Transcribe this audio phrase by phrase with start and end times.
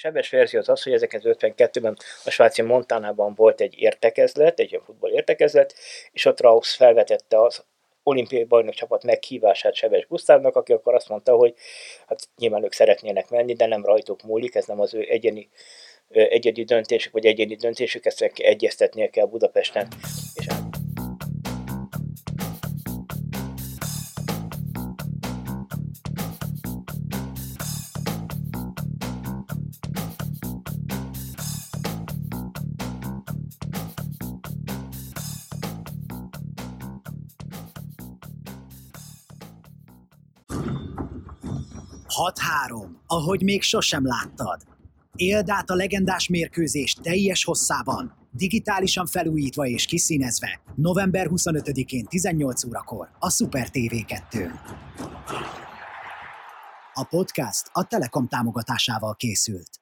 [0.00, 5.10] sebes verzió az az, hogy 1952-ben a svájci Montanában volt egy értekezlet, egy ilyen futball
[5.10, 5.74] értekezlet,
[6.12, 7.64] és ott Rausz felvetette az
[8.02, 11.54] olimpiai bajnok csapat meghívását Sebes Gusztávnak, aki akkor azt mondta, hogy
[12.06, 15.48] hát nyilván ők szeretnének menni, de nem rajtuk múlik, ez nem az ő egyeni
[16.08, 19.88] egyedi döntésük, vagy egyedi döntésük, ezt egyeztetnie kell Budapesten.
[20.34, 20.46] És
[42.20, 44.62] Hat-három, ahogy még sosem láttad.
[45.14, 53.08] Éld át a legendás mérkőzés teljes hosszában, digitálisan felújítva és kiszínezve, november 25-én 18 órakor
[53.18, 54.50] a Super TV 2
[56.94, 59.79] A podcast a Telekom támogatásával készült.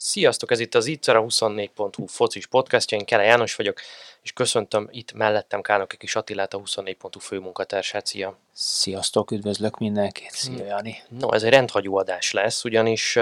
[0.00, 3.80] Sziasztok, ez itt az Itzer, a 24.hu focis podcastja, én Kele János vagyok,
[4.22, 8.06] és köszöntöm itt mellettem Kálnoki Kis Attilát, a 24.hu főmunkatársát.
[8.06, 8.38] Szia!
[8.52, 10.30] Sziasztok, üdvözlök mindenkit!
[10.30, 11.02] Szia, Jani!
[11.08, 13.16] No, ez egy rendhagyó adás lesz, ugyanis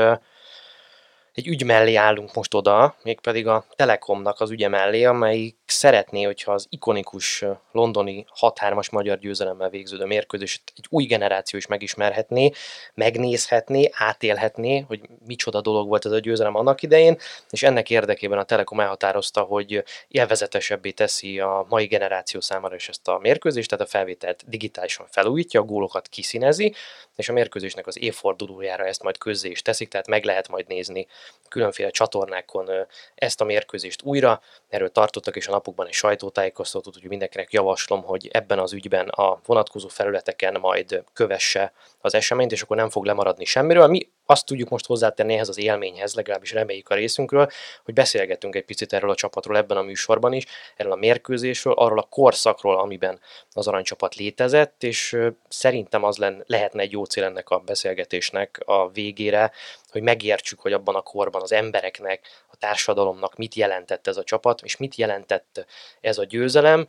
[1.32, 6.52] egy ügy mellé állunk most oda, mégpedig a Telekomnak az ügye mellé, amelyik szeretné, hogyha
[6.52, 12.50] az ikonikus londoni 6-3-as magyar győzelemmel végződő mérkőzést egy új generáció is megismerhetné,
[12.94, 17.18] megnézhetné, átélhetné, hogy micsoda dolog volt ez a győzelem annak idején,
[17.50, 23.08] és ennek érdekében a Telekom elhatározta, hogy élvezetesebbé teszi a mai generáció számára is ezt
[23.08, 26.74] a mérkőzést, tehát a felvételt digitálisan felújítja, a gólokat kiszínezi,
[27.16, 31.06] és a mérkőzésnek az évfordulójára ezt majd közzé is teszik, tehát meg lehet majd nézni
[31.48, 32.70] különféle csatornákon
[33.14, 34.40] ezt a mérkőzést újra.
[34.68, 39.40] Erről tartottak és a napokban egy sajtótájékoztatót, úgyhogy mindenkinek javaslom, hogy ebben az ügyben a
[39.46, 43.86] vonatkozó felületeken majd kövesse az eseményt, és akkor nem fog lemaradni semmiről.
[43.86, 47.50] Mi azt tudjuk most hozzátenni ehhez az élményhez, legalábbis reméljük a részünkről,
[47.84, 50.44] hogy beszélgetünk egy picit erről a csapatról ebben a műsorban is,
[50.76, 53.20] erről a mérkőzésről, arról a korszakról, amiben
[53.52, 55.16] az aranycsapat létezett, és
[55.48, 59.52] szerintem az len, lehetne egy jó cél ennek a beszélgetésnek a végére,
[59.90, 62.20] hogy megértsük, hogy abban a korban az embereknek,
[62.50, 65.66] a társadalomnak mit jelentett ez a csapat, és mit jelentett
[66.00, 66.86] ez a győzelem,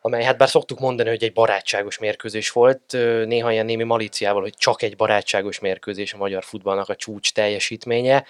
[0.00, 2.92] amely hát bár szoktuk mondani, hogy egy barátságos mérkőzés volt,
[3.26, 8.24] néha ilyen némi malíciával, hogy csak egy barátságos mérkőzés a magyar futballnak a csúcs teljesítménye,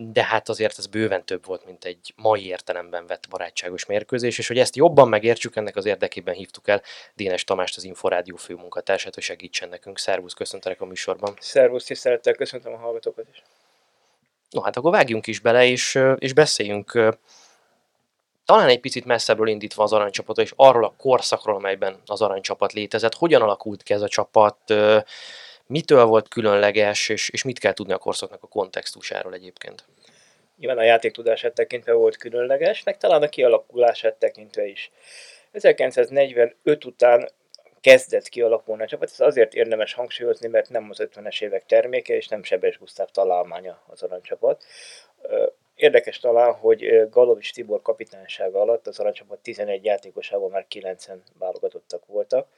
[0.00, 4.46] de hát azért ez bőven több volt, mint egy mai értelemben vett barátságos mérkőzés, és
[4.46, 6.82] hogy ezt jobban megértsük, ennek az érdekében hívtuk el
[7.14, 9.98] Dénes Tamást, az Inforádió főmunkatársát, hogy segítsen nekünk.
[9.98, 11.34] Szervusz, köszöntelek a műsorban.
[11.40, 13.42] Szervusz, tisztelettel köszöntöm a hallgatókat is.
[14.50, 17.16] No hát akkor vágjunk is bele, és, és beszéljünk
[18.48, 23.14] talán egy picit messzebbről indítva az aranycsapat, és arról a korszakról, amelyben az aranycsapat létezett.
[23.14, 24.74] Hogyan alakult ki ez a csapat,
[25.66, 29.84] mitől volt különleges, és, és mit kell tudni a korszaknak a kontextusáról egyébként?
[30.56, 34.90] Nyilván a játék tudását tekintve volt különleges, meg talán a kialakulását tekintve is.
[35.52, 37.28] 1945 után
[37.80, 42.28] kezdett kialakulni a csapat, ez azért érdemes hangsúlyozni, mert nem az 50-es évek terméke, és
[42.28, 44.64] nem Sebes Gusztáv találmánya az aranycsapat.
[45.78, 51.06] Érdekes talán, hogy Galovics Tibor kapitánysága alatt az aranycsapat 11 játékosával már 9
[51.38, 52.48] válogatottak voltak,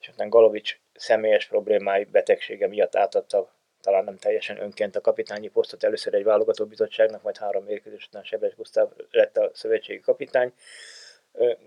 [0.00, 5.84] és aztán Galovics személyes problémái, betegsége miatt átadta talán nem teljesen önként a kapitányi posztot
[5.84, 10.52] először egy válogató bizottságnak, majd három mérkőzés után Sebes Gusztáv lett a szövetségi kapitány.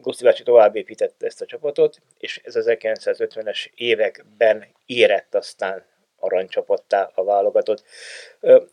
[0.01, 5.85] Guszti bácsi tovább építette ezt a csapatot, és ez az 1950-es években érett aztán
[6.19, 7.83] aranycsapattá a válogatott.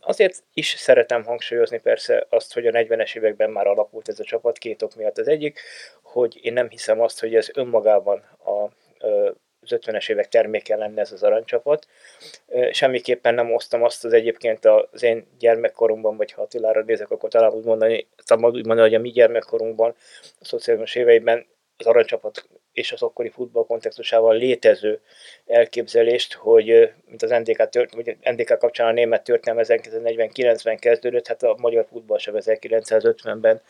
[0.00, 4.58] Azért is szeretem hangsúlyozni persze azt, hogy a 40-es években már alakult ez a csapat
[4.58, 5.18] két ok miatt.
[5.18, 5.60] Az egyik,
[6.02, 8.70] hogy én nem hiszem azt, hogy ez önmagában a
[9.62, 11.86] az 50-es évek terméke lenne ez az aranycsapat.
[12.70, 17.52] Semmiképpen nem osztom azt az egyébként az én gyermekkoromban, vagy ha Attilára nézek, akkor talán
[17.52, 19.94] úgy mondani, talán úgy mondani, hogy a mi gyermekkorunkban,
[20.40, 25.00] a szociális éveiben az aranycsapat és az akkori futball kontextusával létező
[25.46, 31.42] elképzelést, hogy mint az NDK, tört, vagy NDK kapcsán a német történelem 1949-ben kezdődött, hát
[31.42, 33.60] a magyar futball sem 1950-ben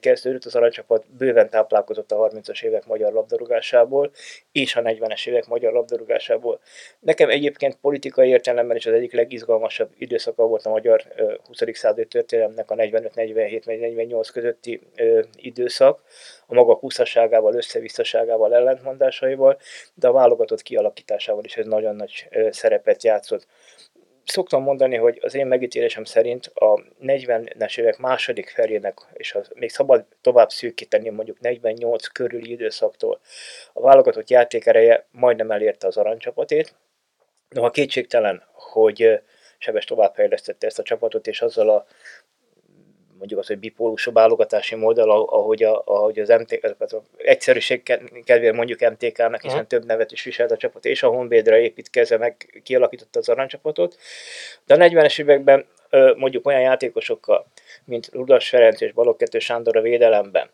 [0.00, 4.10] kezdődött, az aranycsapat bőven táplálkozott a 30-as évek magyar labdarúgásából,
[4.52, 6.60] és a 40-es évek magyar labdarúgásából.
[7.00, 11.02] Nekem egyébként politikai értelemben is az egyik legizgalmasabb időszaka volt a magyar
[11.46, 11.62] 20.
[11.72, 14.80] századi történelemnek a 45-47-48 közötti
[15.36, 16.02] időszak,
[16.46, 17.52] a maga húszasságával,
[18.24, 19.58] összevisszaságával, ellentmondásaival,
[19.94, 23.46] de a válogatott kialakításával is ez nagyon nagy szerepet játszott.
[24.24, 29.70] Szoktam mondani, hogy az én megítélésem szerint a 40-es évek második felének, és az még
[29.70, 33.20] szabad tovább szűkíteni mondjuk 48 körüli időszaktól,
[33.72, 36.74] a válogatott játékereje majdnem elérte az aranycsapatét,
[37.48, 39.20] Noha kétségtelen, hogy
[39.58, 41.86] Sebes továbbfejlesztette ezt a csapatot, és azzal a
[43.18, 47.82] mondjuk az, hogy bipólusú válogatási modell, ahogy, a, ahogy az MTK, az egyszerűség
[48.24, 49.66] kedvéért mondjuk MTK-nak, hiszen uh-huh.
[49.66, 53.96] több nevet is viselt a csapat, és a Honvédre építkezve meg kialakította az aranycsapatot.
[54.66, 55.66] De a 40-es években
[56.16, 57.46] mondjuk olyan játékosokkal,
[57.84, 60.50] mint Rudas Ferenc és Balogh Sándor a védelemben,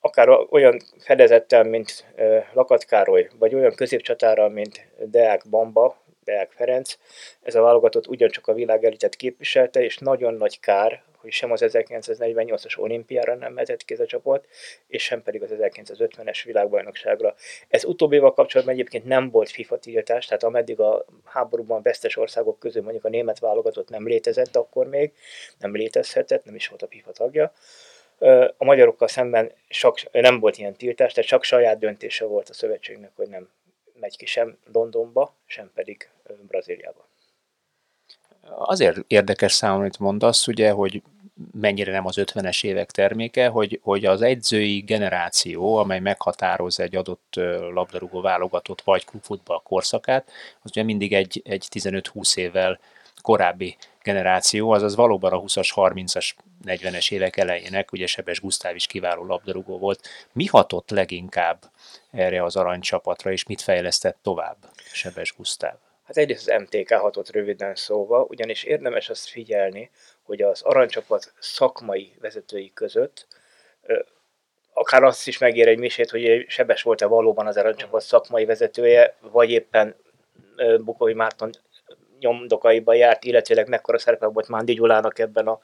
[0.00, 2.04] akár olyan fedezettel, mint
[2.52, 6.98] Lakat Károly, vagy olyan középcsatárral, mint Deák Bamba, Deák Ferenc,
[7.42, 11.64] ez a válogatott ugyancsak a világ elitet képviselte, és nagyon nagy kár, hogy sem az
[11.64, 14.46] 1948-as olimpiára nem mehetett ki ez a csapat,
[14.86, 17.34] és sem pedig az 1950-es világbajnokságra.
[17.68, 22.82] Ez utóbbival kapcsolatban egyébként nem volt FIFA tiltás, tehát ameddig a háborúban vesztes országok közül
[22.82, 25.12] mondjuk a német válogatott nem létezett akkor még,
[25.58, 27.52] nem létezhetett, nem is volt a FIFA tagja,
[28.56, 33.10] a magyarokkal szemben sok, nem volt ilyen tiltás, tehát csak saját döntése volt a szövetségnek,
[33.16, 33.48] hogy nem
[34.00, 36.08] megy ki sem Londonba, sem pedig
[36.46, 37.08] Brazíliába.
[38.50, 41.02] Azért érdekes számomra, amit mondasz, ugye, hogy
[41.52, 47.34] mennyire nem az 50-es évek terméke, hogy, hogy az egyzői generáció, amely meghatároz egy adott
[47.72, 50.30] labdarúgó válogatott vagy klubfutball korszakát,
[50.62, 52.78] az ugye mindig egy, egy 15-20 évvel
[53.22, 56.30] korábbi generáció, azaz valóban a 20-as, 30-as,
[56.64, 60.08] 40-es évek elejének, ugye Sebes Gusztáv is kiváló labdarúgó volt.
[60.32, 61.58] Mi hatott leginkább
[62.10, 64.56] erre az aranycsapatra, és mit fejlesztett tovább
[64.92, 65.76] Sebes Gusztáv?
[66.04, 69.90] Hát egyrészt az MTK hatott röviden szóval, ugyanis érdemes azt figyelni,
[70.22, 73.26] hogy az aranycsapat szakmai vezetői között
[74.74, 79.50] akár azt is megér egy misét, hogy Sebes volt-e valóban az aranycsapat szakmai vezetője, vagy
[79.50, 79.94] éppen
[80.78, 81.50] Bukovi Márton
[82.24, 85.58] nyomdokaiban járt, illetőleg mekkora szerepe volt Mándi Gyulának ebben a,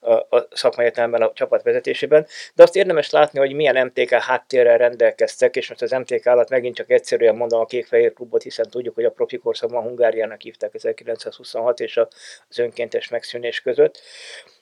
[0.00, 2.26] a, a szakmai a csapat vezetésében.
[2.54, 6.74] De azt érdemes látni, hogy milyen MTK háttérrel rendelkeztek, és most az MTK alatt megint
[6.74, 11.80] csak egyszerűen mondom a Kék-Fehér klubot, hiszen tudjuk, hogy a profi korszakban Hungáriának hívták 1926
[11.80, 14.00] és az önkéntes megszűnés között.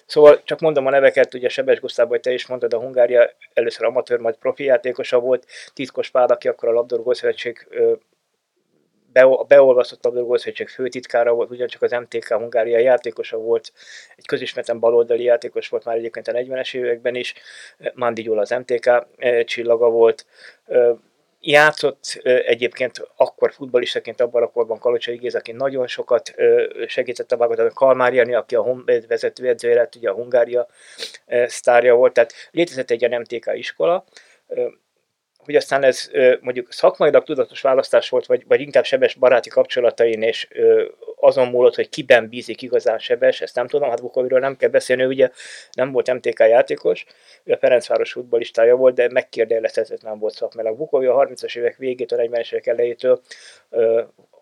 [0.07, 3.87] Szóval csak mondom a neveket, ugye Sebes Gusztáv, hogy te is mondtad, a Hungária először
[3.87, 7.69] amatőr, majd profi játékosa volt, titkos pád, aki akkor a labdarúgó szövetség
[9.25, 13.73] a beolvasztott labdarúgószövetség főtitkára volt, ugyancsak az MTK Hungária játékosa volt,
[14.17, 17.35] egy közismerten baloldali játékos volt már egyébként a 40-es években is,
[17.95, 20.27] Mandi Gyula az MTK eh, csillaga volt,
[21.41, 26.35] játszott egyébként akkor futballistaként abban a korban Kalocsai Géz, aki nagyon sokat
[26.87, 30.67] segített a válogatott, Kalmár Jani, aki a vezető vezetőedzője lett, ugye a Hungária
[31.47, 34.05] sztárja volt, tehát létezett egy ilyen MTK iskola,
[35.49, 36.11] hogy aztán ez
[36.41, 40.49] mondjuk szakmailag tudatos választás volt, vagy, vagy inkább Sebes baráti kapcsolatain, és
[41.17, 45.05] azon múlott, hogy kiben bízik igazán Sebes, ezt nem tudom, hát Bukoviról nem kell beszélni,
[45.05, 45.31] ugye
[45.73, 47.05] nem volt MTK játékos,
[47.45, 50.77] ő a Ferencváros futballistája volt, de megkérdőjelezhetetlen volt szakmailag.
[50.77, 53.21] Bukovi a 30-as évek végétől, 40-es évek elejétől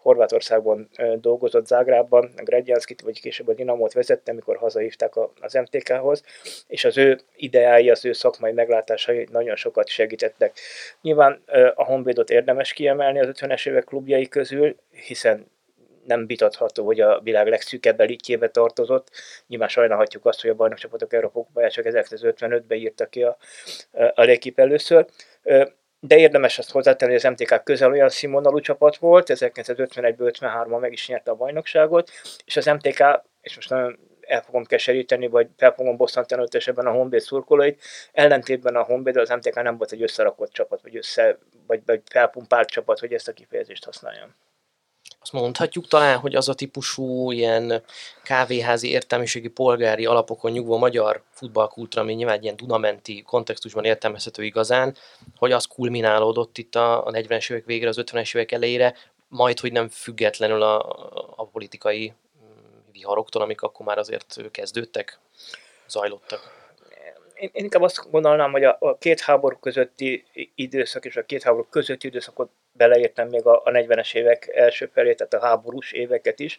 [0.07, 0.89] Horvátországban
[1.21, 6.23] dolgozott Zágrában, Gredjanskit, vagy később a Dinamót vezette, mikor hazahívták az MTK-hoz,
[6.67, 10.59] és az ő ideái, az ő szakmai meglátásai nagyon sokat segítettek.
[11.01, 11.43] Nyilván
[11.75, 14.77] a Honvédot érdemes kiemelni az 50-es évek klubjai közül,
[15.07, 15.47] hiszen
[16.05, 19.11] nem vitatható, hogy a világ legszűkebb elitjébe tartozott.
[19.47, 23.37] Nyilván sajnálhatjuk azt, hogy a bajnokcsapatok Európa csak 1955-ben írta ki a,
[24.15, 25.07] a Lékip először
[26.07, 30.93] de érdemes azt hozzátenni, hogy az MTK közel olyan színvonalú csapat volt, 1951-ből 53-ban meg
[30.93, 32.11] is nyerte a bajnokságot,
[32.45, 36.91] és az MTK, és most nagyon el fogom keseríteni, vagy fel fogom bosszantani esetben a
[36.91, 37.83] Honvéd szurkolóit.
[38.13, 42.69] Ellentétben a Honvéd az MTK nem volt egy összerakott csapat, vagy, össze, vagy, vagy felpumpált
[42.69, 44.35] csapat, hogy ezt a kifejezést használjam
[45.27, 47.83] azt mondhatjuk talán, hogy az a típusú ilyen
[48.23, 54.97] kávéházi értelmiségi polgári alapokon nyugvó magyar futballkultúra, ami nyilván ilyen Dunamenti kontextusban értelmezhető igazán,
[55.37, 58.95] hogy az kulminálódott itt a, a 40-es évek végre, az 50-es évek elejére,
[59.29, 60.79] majd, hogy nem függetlenül a,
[61.37, 65.19] a politikai mm, viharoktól, amik akkor már azért kezdődtek,
[65.89, 66.65] zajlottak.
[67.35, 71.67] Én inkább azt gondolnám, hogy a, a két háború közötti időszak és a két háború
[71.71, 76.59] közötti időszakot beleértem még a, a 40-es évek első felé, tehát a háborús éveket is,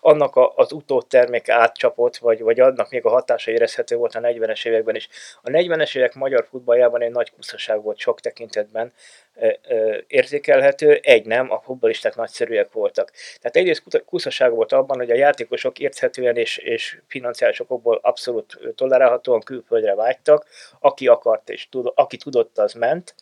[0.00, 4.66] annak a, az utótermék átcsapott, vagy, vagy annak még a hatása érezhető volt a 40-es
[4.66, 5.08] években is.
[5.42, 8.92] A 40-es évek magyar futballjában egy nagy kuszaság volt sok tekintetben
[9.34, 13.12] e, e, érzékelhető, egy nem, a futballisták nagyszerűek voltak.
[13.40, 19.40] Tehát egyrészt kuszaság volt abban, hogy a játékosok érthetően és, és financiális okokból abszolút tolerálhatóan
[19.40, 20.46] külföldre vágytak,
[20.80, 23.14] aki akart és tud, aki tudott, az ment,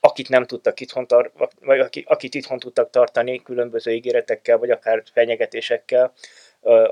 [0.00, 6.12] akit nem tudtak itthon, tar- vagy akit itthon tudtak tartani különböző ígéretekkel, vagy akár fenyegetésekkel,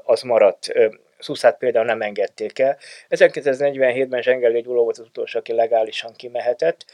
[0.05, 0.73] az maradt.
[1.19, 2.79] Szuszát például nem engedték el.
[3.09, 6.85] 1947-ben Zsengeli Gyula volt az utolsó, aki legálisan kimehetett.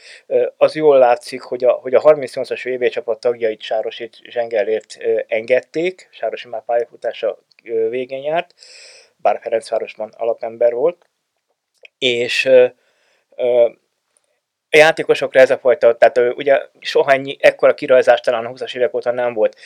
[0.57, 4.97] Az jól látszik, hogy a, hogy a 38-as VB csapat tagjait Sárosit Zsengelért
[5.27, 7.37] engedték, Sárosi már pályafutása
[7.89, 8.53] végén járt,
[9.15, 11.05] bár Ferencvárosban alapember volt,
[11.97, 12.49] és
[14.73, 18.93] a játékosokra ez a fajta, tehát ugye soha ennyi, ekkora kirajzás talán a 20-as évek
[18.93, 19.57] óta nem volt.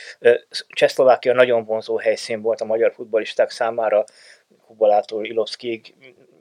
[0.67, 4.03] Csehszlovákia nagyon vonzó helyszín volt a magyar futbolisták számára,
[4.65, 5.95] Kubalától Ilovszkig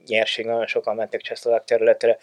[0.07, 2.19] nyerség, nagyon sokan mentek Csehszlovák területre.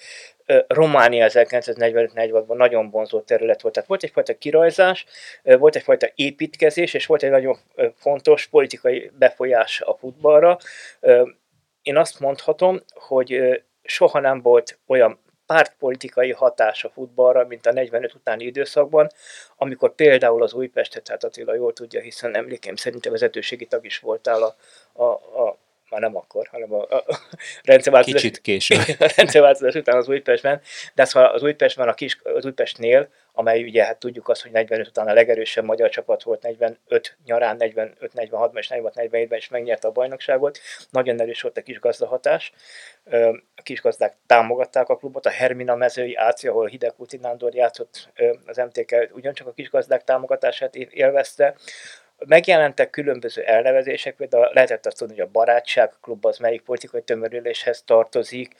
[0.67, 3.73] Románia 1945-46-ban nagyon vonzó terület volt.
[3.73, 5.05] Tehát volt egyfajta kirajzás,
[5.43, 7.57] volt egyfajta építkezés, és volt egy nagyon
[7.95, 10.57] fontos politikai befolyás a futballra.
[11.81, 15.19] Én azt mondhatom, hogy soha nem volt olyan
[15.51, 19.11] pártpolitikai hatás a futballra, mint a 45 utáni időszakban,
[19.57, 23.99] amikor például az Újpestet, hát Attila jól tudja, hiszen emlékeim szerint a vezetőségi tag is
[23.99, 24.55] voltál a,
[25.03, 25.11] a,
[25.43, 25.57] a
[25.89, 27.03] már nem akkor, hanem a, a
[27.63, 28.79] rendszerváltozás, Kicsit később.
[28.99, 30.61] a rendszerváltozás után az Újpestben,
[30.93, 34.87] de az, az Újpestben, a kis, az Újpestnél, amely ugye hát tudjuk azt, hogy 45
[34.87, 40.59] után a legerősebb magyar csapat volt 45 nyarán, 45-46-ban és 46-47-ben is megnyerte a bajnokságot,
[40.89, 42.53] nagyon erős volt a kis gazdahatás,
[43.55, 48.09] a kis gazdák támogatták a klubot, a Hermina mezői Áci, ahol Hideg Nándor játszott
[48.45, 51.55] az MTK, ugyancsak a kis gazdák támogatását élvezte,
[52.27, 57.83] megjelentek különböző elnevezések, például lehetett azt tudni, hogy a barátság klub az melyik politikai tömörüléshez
[57.83, 58.55] tartozik,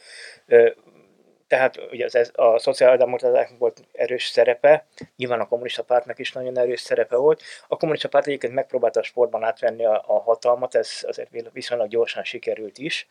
[1.51, 6.81] tehát ugye az, a szociáldemokratáknak volt erős szerepe, nyilván a kommunista pártnak is nagyon erős
[6.81, 7.41] szerepe volt.
[7.67, 12.24] A kommunista párt egyébként megpróbálta a sportban átvenni a, a hatalmat, ez azért viszonylag gyorsan
[12.24, 13.08] sikerült is,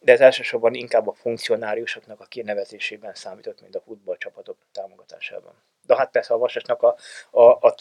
[0.00, 5.54] de ez elsősorban inkább a funkcionáriusoknak a kinevezésében számított, mint a futballcsapatok támogatásában.
[5.86, 6.96] De hát persze a Vasasnak a,
[7.30, 7.74] a, a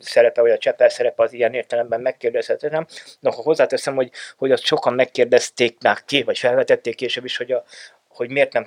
[0.00, 2.86] szerepe, vagy a Csepel szerepe az ilyen értelemben megkérdezhetetlen.
[3.20, 7.52] De ha hozzáteszem, hogy, hogy azt sokan megkérdezték már ki, vagy felvetették később is, hogy,
[7.52, 7.64] a,
[8.08, 8.66] hogy miért nem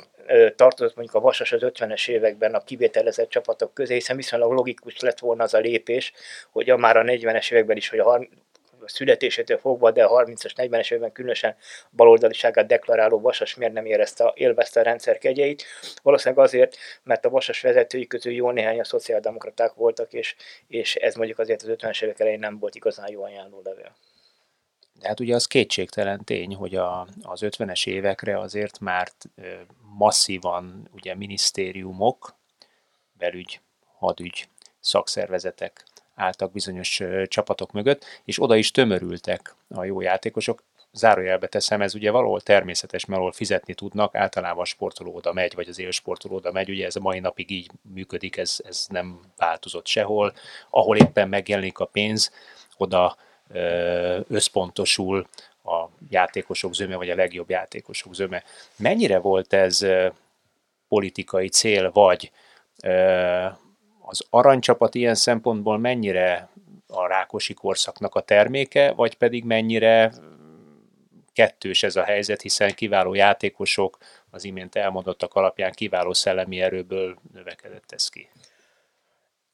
[0.55, 5.19] tartozott mondjuk a Vasas az 50-es években a kivételezett csapatok közé, hiszen viszonylag logikus lett
[5.19, 6.13] volna az a lépés,
[6.51, 8.27] hogy a már a 40-es években is, hogy a
[8.83, 11.55] a születésétől fogva, de a 30-as, 40-es évben különösen
[11.91, 15.63] baloldaliságát deklaráló Vasas miért nem érezte, élvezte a rendszer kegyeit.
[16.03, 20.35] Valószínűleg azért, mert a Vasas vezetői közül jó néhány a szociáldemokraták voltak, és,
[20.67, 23.95] és ez mondjuk azért az 50-es évek elején nem volt igazán jó ajánló levél.
[25.01, 29.11] De hát ugye az kétségtelen tény, hogy a, az 50-es évekre azért már
[29.97, 32.35] masszívan ugye minisztériumok,
[33.13, 33.59] belügy,
[33.97, 34.47] hadügy,
[34.79, 40.63] szakszervezetek álltak bizonyos csapatok mögött, és oda is tömörültek a jó játékosok.
[40.93, 45.55] Zárójelbe teszem, ez ugye valahol természetes, mert ahol fizetni tudnak, általában a sportoló oda megy,
[45.55, 49.19] vagy az élsportoló oda megy, ugye ez a mai napig így működik, ez, ez nem
[49.37, 50.33] változott sehol.
[50.69, 52.31] Ahol éppen megjelenik a pénz,
[52.77, 53.17] oda
[54.27, 55.27] összpontosul
[55.63, 58.43] a játékosok zöme, vagy a legjobb játékosok zöme.
[58.77, 59.85] Mennyire volt ez
[60.87, 62.31] politikai cél, vagy
[64.01, 66.49] az aranycsapat ilyen szempontból mennyire
[66.87, 70.11] a Rákosi korszaknak a terméke, vagy pedig mennyire
[71.33, 73.97] kettős ez a helyzet, hiszen kiváló játékosok
[74.29, 78.29] az imént elmondottak alapján kiváló szellemi erőből növekedett ez ki.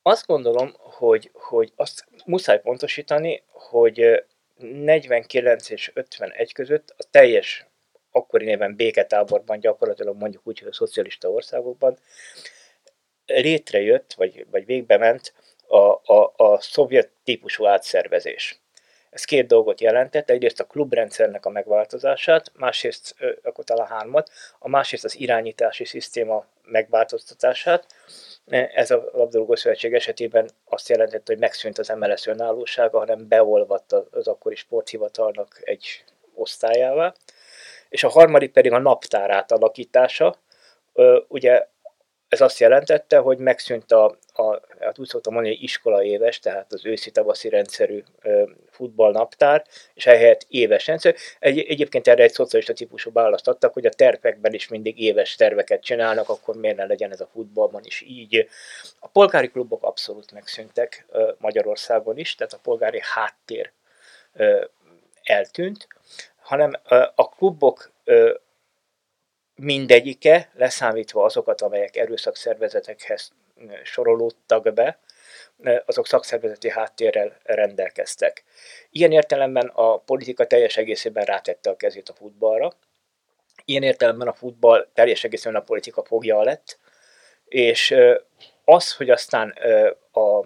[0.08, 4.24] Azt gondolom, hogy, hogy azt muszáj pontosítani, hogy
[4.58, 7.66] 49 és 51 között a teljes
[8.12, 11.98] akkori néven béketáborban, gyakorlatilag mondjuk úgy, hogy a szocialista országokban
[13.26, 15.34] létrejött, vagy, vagy végbe ment
[15.68, 18.60] a, a, a szovjet típusú átszervezés.
[19.10, 25.06] Ez két dolgot jelentett, egyrészt a klubrendszernek a megváltozását, másrészt, akkor talán hármat, a másrészt
[25.06, 27.86] az irányítási szisztéma megváltoztatását.
[28.50, 34.28] Ez a labdarúgó szövetség esetében azt jelentette, hogy megszűnt az MLS önállósága, hanem beolvadt az
[34.28, 37.14] akkori sporthivatalnak egy osztályává.
[37.90, 40.36] És a harmadik pedig a naptár átalakítása.
[41.28, 41.68] Ugye
[42.30, 46.86] ez azt jelentette, hogy megszűnt a, a hát úgy szoktam mondani, iskola éves, tehát az
[46.86, 48.04] őszi-tavaszi rendszerű
[48.70, 51.16] futballnaptár, és ehelyett éves rendszer.
[51.40, 55.84] Egy, egyébként erre egy szocialista típusú választ adtak, hogy a tervekben is mindig éves terveket
[55.84, 58.48] csinálnak, akkor miért ne legyen ez a futballban is így.
[59.00, 61.06] A polgári klubok abszolút megszűntek
[61.38, 63.72] Magyarországon is, tehát a polgári háttér
[65.24, 65.88] eltűnt,
[66.42, 66.74] hanem
[67.16, 67.92] a klubok
[69.58, 73.32] mindegyike, leszámítva azokat, amelyek erőszakszervezetekhez
[73.84, 75.00] sorolódtak be,
[75.86, 78.44] azok szakszervezeti háttérrel rendelkeztek.
[78.90, 82.74] Ilyen értelemben a politika teljes egészében rátette a kezét a futballra,
[83.66, 86.80] ilyen értelemben a futball teljes egészében a politika fogja lett,
[87.46, 87.96] és
[88.64, 89.50] az, hogy aztán
[90.12, 90.46] a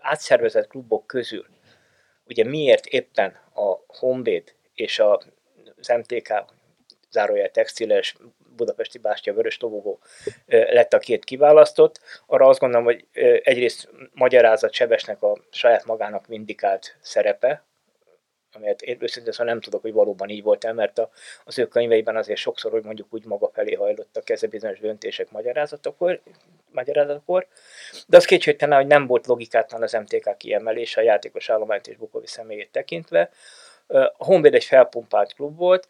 [0.00, 1.46] átszervezett klubok közül
[2.32, 5.22] ugye miért éppen a Honvéd és a,
[5.78, 6.44] az MTK,
[7.12, 8.16] zárójel textiles,
[8.56, 9.98] budapesti bástya, vörös tobogó
[10.46, 12.00] lett a két kiválasztott.
[12.26, 13.06] Arra azt gondolom, hogy
[13.42, 17.64] egyrészt magyarázat Sebesnek a saját magának vindikált szerepe,
[18.54, 21.10] amelyet én őszintén szóval nem tudok, hogy valóban így volt-e, mert a,
[21.44, 25.30] az ő könyveiben azért sokszor, hogy mondjuk úgy maga felé hajlott a keze bizonyos döntések
[25.30, 26.20] magyarázatokor,
[26.70, 27.46] magyarázatokor,
[28.06, 32.26] de az kétségtelen, hogy nem volt logikátlan az MTK kiemelése a játékos állományt és Bukovi
[32.26, 33.30] személyét tekintve.
[33.86, 35.88] A Honvéd egy felpumpált klub volt,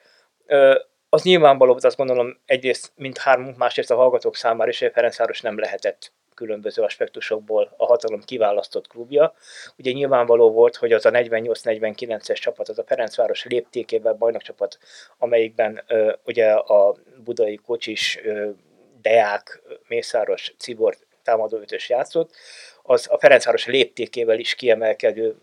[1.14, 5.58] az nyilvánvaló azt gondolom egyrészt mint hármunk, másrészt a hallgatók számára is, hogy Ferencváros nem
[5.58, 9.34] lehetett különböző aspektusokból a hatalom kiválasztott klubja.
[9.78, 14.78] Ugye nyilvánvaló volt, hogy az a 48-49-es csapat, az a Ferencváros léptékében bajnokcsapat,
[15.18, 18.50] amelyikben ö, ugye a budai kocsis, ö,
[19.00, 22.30] Deák, Mészáros, Cibor támadó ötös játszott,
[22.82, 25.36] az a Ferencváros léptékével is kiemelkedő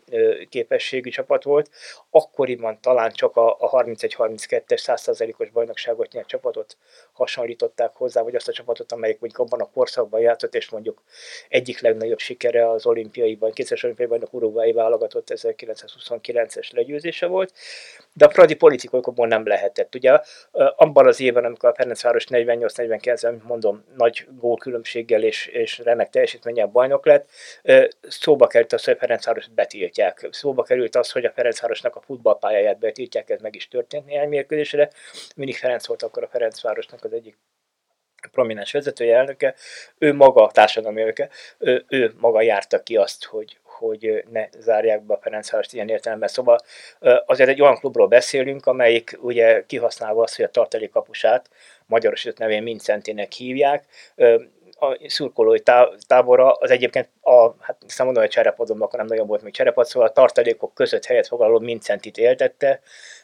[0.49, 1.69] képességű csapat volt.
[2.09, 6.77] Akkoriban talán csak a, a 31-32-es 100%-os bajnokságot nyert csapatot
[7.11, 11.01] hasonlították hozzá, vagy azt a csapatot, amelyik mondjuk abban a korszakban játszott, és mondjuk
[11.49, 17.53] egyik legnagyobb sikere az olimpiaiban, kétszeres olimpiai bajnok Uruguay válogatott 1929-es legyőzése volt,
[18.13, 19.95] de a pradi politikaiokból nem lehetett.
[19.95, 20.19] Ugye
[20.75, 27.05] abban az évben, amikor a Ferencváros 48-49, mondom, nagy gólkülönbséggel és, és remek teljesítménnyel bajnok
[27.05, 27.28] lett,
[28.01, 30.27] Szóba került az, hogy a Ferencvárost betiltják.
[30.31, 34.89] Szóba került az, hogy a Ferencvárosnak a futballpályáját betiltják, ez meg is történt néhány mérkőzésre.
[35.35, 37.37] Mindig Ferenc volt akkor a Ferencvárosnak az egyik
[38.31, 39.55] prominens vezetője, elnöke,
[39.97, 45.01] ő maga, a társadalmi elnöke, ő, ő maga járta ki azt, hogy, hogy ne zárják
[45.01, 46.27] be a Ferencvárost ilyen értelemben.
[46.27, 46.59] Szóval
[47.25, 51.49] azért egy olyan klubról beszélünk, amelyik ugye kihasználva azt, hogy a tartalékkapusát
[51.85, 53.85] magyarosított nevén Mincentének hívják,
[54.79, 55.59] a szurkolói
[56.07, 59.85] tábora az egyébként a, hát hiszem mondom, hogy cserepadon, akkor nem nagyon volt még cserepad,
[59.85, 62.81] szóval a tartalékok között helyet foglaló Mincentit éltette,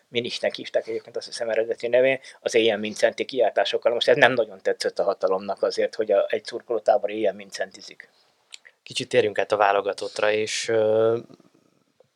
[0.07, 3.93] Minisnek hívták egyébként azt hiszem eredeti nevén, az ilyen Mincenti kiáltásokkal.
[3.93, 8.09] Most ez nem nagyon tetszett a hatalomnak azért, hogy a, egy szurkolótábor ilyen Mincentizik.
[8.83, 11.17] Kicsit térjünk át a válogatottra, és uh,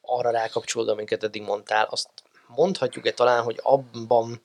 [0.01, 2.09] arra rákapcsolódva, amiket eddig mondtál, azt
[2.47, 4.41] mondhatjuk-e talán, hogy abban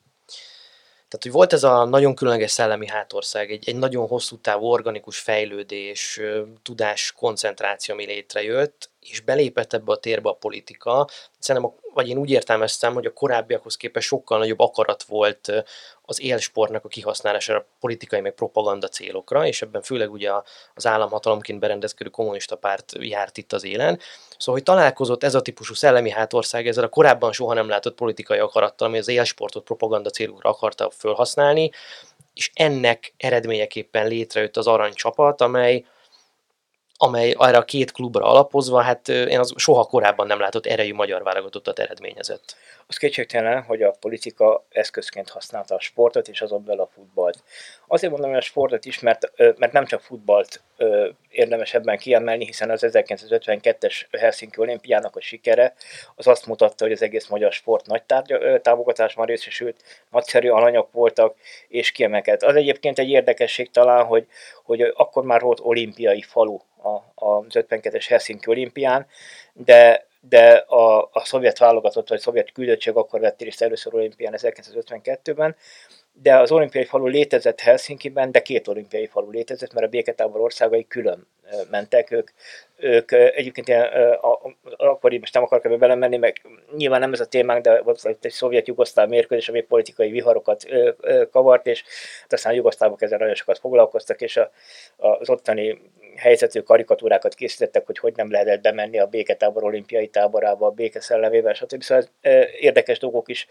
[1.08, 5.18] tehát, hogy volt ez a nagyon különleges szellemi hátország, egy, egy nagyon hosszú távú organikus
[5.18, 6.20] fejlődés,
[6.62, 11.08] tudás koncentráció, ami létrejött, és belépett ebbe a térbe a politika.
[11.38, 15.52] Szerintem, vagy én úgy értelmeztem, hogy a korábbiakhoz képest sokkal nagyobb akarat volt
[16.02, 20.30] az élsportnak a kihasználására politikai meg propaganda célokra, és ebben főleg ugye
[20.74, 23.98] az államhatalomként berendezkedő kommunista párt járt itt az élen.
[24.38, 28.38] Szóval, hogy találkozott ez a típusú szellemi hátország ezzel a korábban soha nem látott politikai
[28.38, 31.70] akarattal, ami az élsportot propaganda célokra akarta felhasználni,
[32.34, 35.84] és ennek eredményeképpen létrejött az aranycsapat, amely
[37.04, 41.22] amely arra a két klubra alapozva, hát én az soha korábban nem látott erejű magyar
[41.22, 42.56] válogatottat eredményezett.
[42.86, 47.42] Az kétségtelen, hogy a politika eszközként használta a sportot, és azon belül a futballt.
[47.86, 50.62] Azért mondom, hogy a sportot is, mert, mert nem csak futballt
[51.30, 55.74] érdemes ebben kiemelni, hiszen az 1952-es Helsinki olimpiának a sikere
[56.14, 61.36] az azt mutatta, hogy az egész magyar sport nagy tárgy, támogatásban részesült, nagyszerű alanyok voltak,
[61.68, 62.42] és kiemelkedett.
[62.42, 64.26] Az egyébként egy érdekesség talán, hogy,
[64.64, 66.58] hogy akkor már volt olimpiai falu
[67.14, 69.06] az 52-es Helsinki olimpián,
[69.52, 75.56] de de a, a szovjet válogatott, vagy szovjet küldöttség akkor vett részt először olimpián 1952-ben,
[76.22, 80.86] de az olimpiai falu létezett Helsinki-ben, de két olimpiai falu létezett, mert a béketábor országai
[80.86, 81.26] külön
[81.70, 82.10] mentek.
[82.10, 82.30] Ők,
[82.76, 83.88] ők egyébként ilyen,
[84.76, 86.40] akkor így most nem akarok ebbe belemenni, meg
[86.76, 90.64] nyilván nem ez a témánk, de volt egy szovjet-jugoszláv mérkőzés, ami politikai viharokat
[91.30, 91.82] kavart, és
[92.20, 94.50] hát aztán a jugoszlávok ezzel nagyon sokat foglalkoztak, és a,
[94.96, 95.80] az ottani
[96.16, 101.54] helyzetű karikatúrákat készítettek, hogy hogy nem lehetett bemenni a béketábor olimpiai táborába, a béke szellemével,
[101.54, 101.82] stb.
[101.82, 102.04] Szóval
[102.60, 103.46] érdekes dolgok is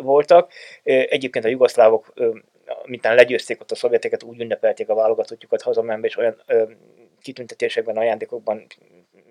[0.00, 0.52] voltak.
[0.82, 2.12] Egyébként a jugoszlávok
[2.84, 6.42] mintán legyőzték ott a szovjeteket, úgy ünnepelték a válogatottjukat hazamenve, és olyan
[7.22, 8.66] kitüntetésekben, ajándékokban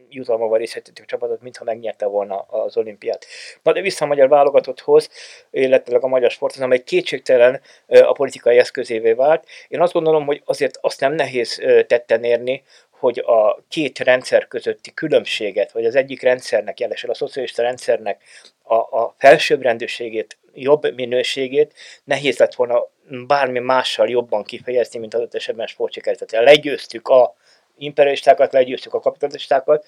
[0.10, 3.26] jutalmaval részletettük a csapatot, mintha megnyerte volna az olimpiát.
[3.64, 5.10] Na de vissza a magyar válogatotthoz,
[5.52, 9.48] illetve a magyar sporthoz, amely kétségtelen a politikai eszközévé vált.
[9.68, 12.64] Én azt gondolom, hogy azért azt nem nehéz tetten érni,
[13.00, 18.24] hogy a két rendszer közötti különbséget, vagy az egyik rendszernek, jelesül a szocialista rendszernek
[18.64, 22.88] a, a felsőbbrendűségét, jobb minőségét nehéz lett volna
[23.28, 26.26] bármi mással jobban kifejezni, mint az esetben sportsikert.
[26.26, 27.36] Tehát legyőztük a
[27.78, 29.86] imperialistákat, legyőztük a kapitalistákat.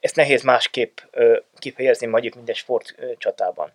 [0.00, 0.98] Ezt nehéz másképp
[1.58, 3.72] kifejezni mondjuk minden sport csatában.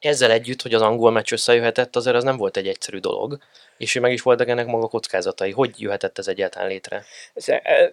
[0.00, 3.38] Ezzel együtt, hogy az angol meccs összejöhetett, azért az nem volt egy egyszerű dolog.
[3.76, 5.50] És meg is voltak ennek maga kockázatai.
[5.50, 7.04] Hogy jöhetett ez egyáltalán létre?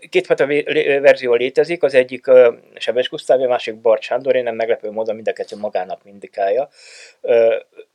[0.10, 0.46] Kétfajta
[1.02, 2.26] verzió létezik, az egyik
[2.76, 6.70] Sebes Gusztáv, a másik Bart Sándor, én nem meglepő módon mind a kettő magának indikálja.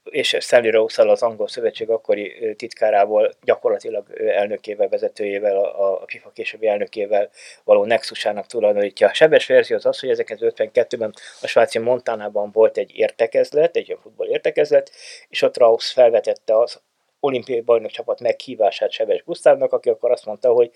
[0.04, 7.30] És Stanley Rose az angol szövetség akkori titkárából, gyakorlatilag elnökével, vezetőjével, a FIFA későbbi elnökével
[7.64, 9.08] való nexusának tulajdonítja.
[9.08, 14.28] A sebes verzió az az, hogy 1952-ben a svájci Montánában volt egy értekezlet, egy futball
[14.28, 14.90] értekezlet,
[15.28, 16.80] és ott Rausz felvetette az
[17.20, 20.70] olimpiai bajnok csapat meghívását Sebes Gusztávnak, aki akkor azt mondta, hogy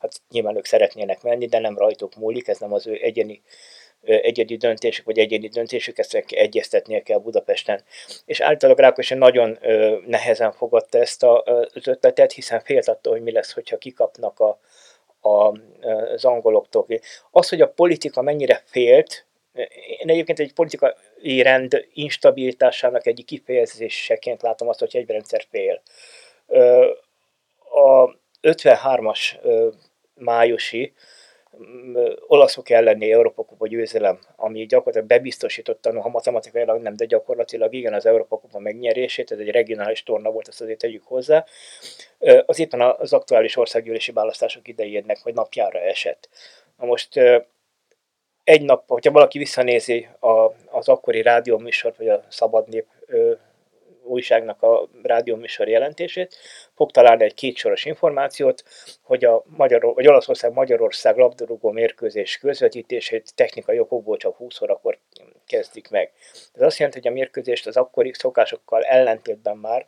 [0.00, 3.42] hát nyilván ők szeretnének menni, de nem rajtuk múlik, ez nem az ő egyeni
[4.02, 7.82] egyedi döntésük, vagy egyedi döntésük, ezt egyeztetnie kell Budapesten.
[8.24, 9.58] És általában Rákosi nagyon
[10.06, 14.58] nehezen fogadta ezt az ötletet, hiszen félt attól, hogy mi lesz, hogyha kikapnak a,
[15.28, 15.58] a,
[16.14, 16.86] az angoloktól.
[17.30, 19.26] Az, hogy a politika mennyire félt,
[19.98, 25.82] én egyébként egy politikai rend instabilitásának egyik kifejezéseként látom azt, hogy egy rendszer fél.
[27.70, 29.20] A 53-as
[30.14, 30.92] májusi
[32.26, 38.06] olaszok elleni Európa Kupa győzelem, ami gyakorlatilag bebiztosította, ha matematikailag nem, de gyakorlatilag igen az
[38.06, 41.44] Európa Kupa megnyerését, ez egy regionális torna volt, ezt azért tegyük hozzá,
[42.46, 46.28] az éppen az aktuális országgyűlési választások idejének, vagy napjára esett.
[46.78, 47.20] Na most
[48.48, 53.32] egy nap, hogyha valaki visszanézi a, az akkori rádióműsort, vagy a Szabad Nép ö,
[54.02, 56.36] újságnak a rádióműsor jelentését,
[56.74, 58.64] fog találni egy kétsoros információt,
[59.02, 64.98] hogy a Magyar, vagy Olaszország-Magyarország labdarúgó mérkőzés közvetítését technikai okokból csak 20 órakor
[65.46, 66.12] kezdik meg.
[66.54, 69.86] Ez azt jelenti, hogy a mérkőzést az akkori szokásokkal ellentétben már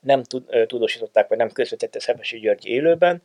[0.00, 0.22] nem
[0.66, 3.22] tudósították, vagy nem közvetette Szepesi György élőben,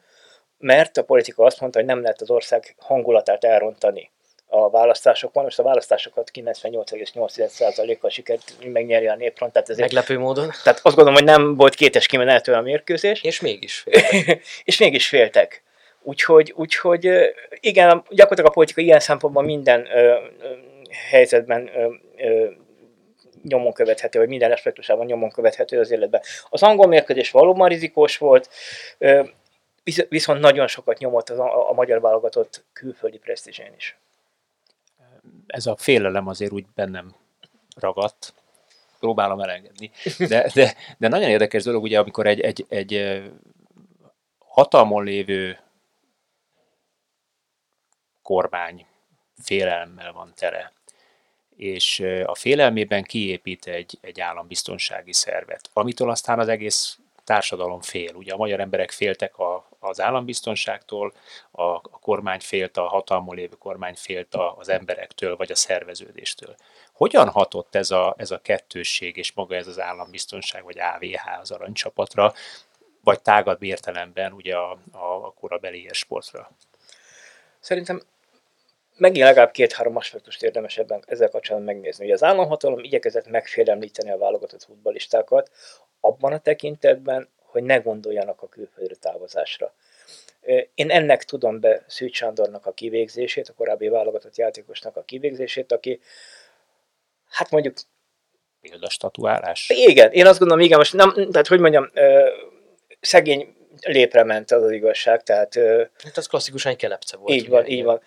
[0.59, 4.11] mert a politika azt mondta, hogy nem lehet az ország hangulatát elrontani
[4.49, 5.43] a választásokon.
[5.43, 9.53] Most a választásokat 98,8%-kal sikert megnyeri a népfront.
[9.53, 10.51] Tehát ezért, Meglepő módon.
[10.63, 13.23] Tehát azt gondolom, hogy nem volt kétes kimenető a mérkőzés.
[13.23, 14.41] És mégis féltek.
[14.63, 15.63] és mégis féltek.
[16.01, 17.09] Úgyhogy, úgyhogy
[17.59, 20.15] igen, gyakorlatilag a politika ilyen szempontból minden ö, ö,
[21.09, 22.45] helyzetben ö, ö,
[23.43, 26.21] nyomon követhető, vagy minden aspektusában nyomon követhető az életben.
[26.49, 28.49] Az angol mérkőzés valóban rizikós volt,
[30.09, 33.97] viszont nagyon sokat nyomott az a, a magyar válogatott külföldi presztízsén is.
[35.47, 37.15] Ez a félelem azért úgy bennem
[37.75, 38.33] ragadt,
[38.99, 39.91] próbálom elengedni.
[40.17, 43.23] De, de, de nagyon érdekes dolog, ugye, amikor egy, egy, egy
[44.37, 45.59] hatalmon lévő
[48.21, 48.85] kormány
[49.43, 50.73] félelemmel van tele,
[51.55, 56.97] és a félelmében kiépít egy, egy állambiztonsági szervet, amitől aztán az egész
[57.29, 58.15] társadalom fél.
[58.15, 61.13] Ugye a magyar emberek féltek a, az állambiztonságtól,
[61.51, 66.55] a, a kormány félt, a hatalmon lévő kormány félt a, az emberektől, vagy a szerveződéstől.
[66.93, 71.51] Hogyan hatott ez a, ez a kettősség és maga ez az állambiztonság, vagy AVH az
[71.51, 72.33] aranycsapatra,
[73.03, 76.51] vagy tágabb értelemben ugye a, a, a korabeli sportra?
[77.59, 78.01] Szerintem
[78.97, 82.05] megint legalább két-három aspektust érdemes ebben ezzel kapcsolatban megnézni.
[82.05, 85.51] Ugye az államhatalom igyekezett megfélemlíteni a válogatott futballistákat
[85.99, 89.73] abban a tekintetben, hogy ne gondoljanak a külföldre távozásra.
[90.73, 95.99] Én ennek tudom be Szűcs Sándornak a kivégzését, a korábbi válogatott játékosnak a kivégzését, aki
[97.29, 97.75] hát mondjuk
[98.61, 99.69] példastatuálás.
[99.69, 101.91] Igen, én azt gondolom, igen, most nem, tehát hogy mondjam,
[102.99, 105.55] szegény lépre ment az az igazság, tehát...
[106.03, 107.33] Hát az klasszikusan egy kelepce volt.
[107.33, 108.01] Így van, így van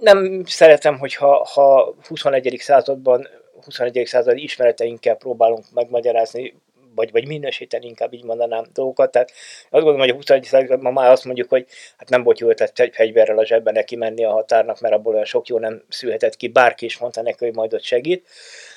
[0.00, 2.56] nem szeretem, hogyha ha 21.
[2.58, 3.28] században
[3.64, 4.06] 21.
[4.06, 6.54] századi ismereteinkkel próbálunk megmagyarázni,
[6.94, 9.10] vagy, vagy minősíteni, inkább így mondanám dolgokat.
[9.10, 9.30] Tehát
[9.62, 10.44] azt gondolom, hogy a 21.
[10.44, 11.66] században már azt mondjuk, hogy
[11.96, 15.12] hát nem volt jó ötlet egy fegyverrel a zsebben neki menni a határnak, mert abból
[15.12, 18.28] olyan sok jó nem szülhetett ki, bárki is mondta neki, hogy majd ott segít.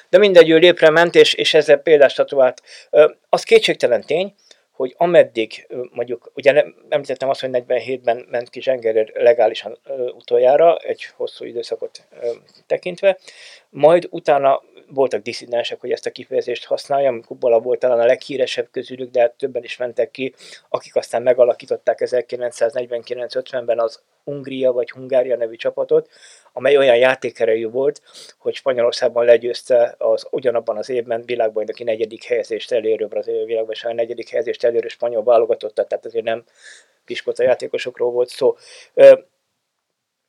[0.10, 2.62] De mindegy, ő lépre ment, és, és ezzel példát statuált.
[3.30, 4.34] Az kétségtelen tény,
[4.72, 9.78] hogy ameddig, mondjuk, ugye nem, említettem azt, hogy 47-ben ment ki Zsengerer legálisan
[10.15, 12.08] utoljára, egy hosszú időszakot
[12.67, 13.17] tekintve,
[13.70, 14.62] majd utána
[14.94, 19.34] voltak diszidensek, hogy ezt a kifejezést használjam, Kubala volt talán a leghíresebb közülük, de hát
[19.34, 20.34] többen is mentek ki,
[20.70, 26.10] akik aztán megalakították 1949-50-ben az Hungria vagy Hungária nevű csapatot,
[26.54, 28.02] amely olyan játékerejű volt,
[28.38, 34.64] hogy Spanyolországban legyőzte az ugyanabban az évben világbajnoki negyedik helyezést elérő, braziliai világbajnoki negyedik helyezést
[34.64, 36.44] elérő spanyol válogatottat, tehát azért nem
[37.06, 38.56] piskota játékosokról volt szó.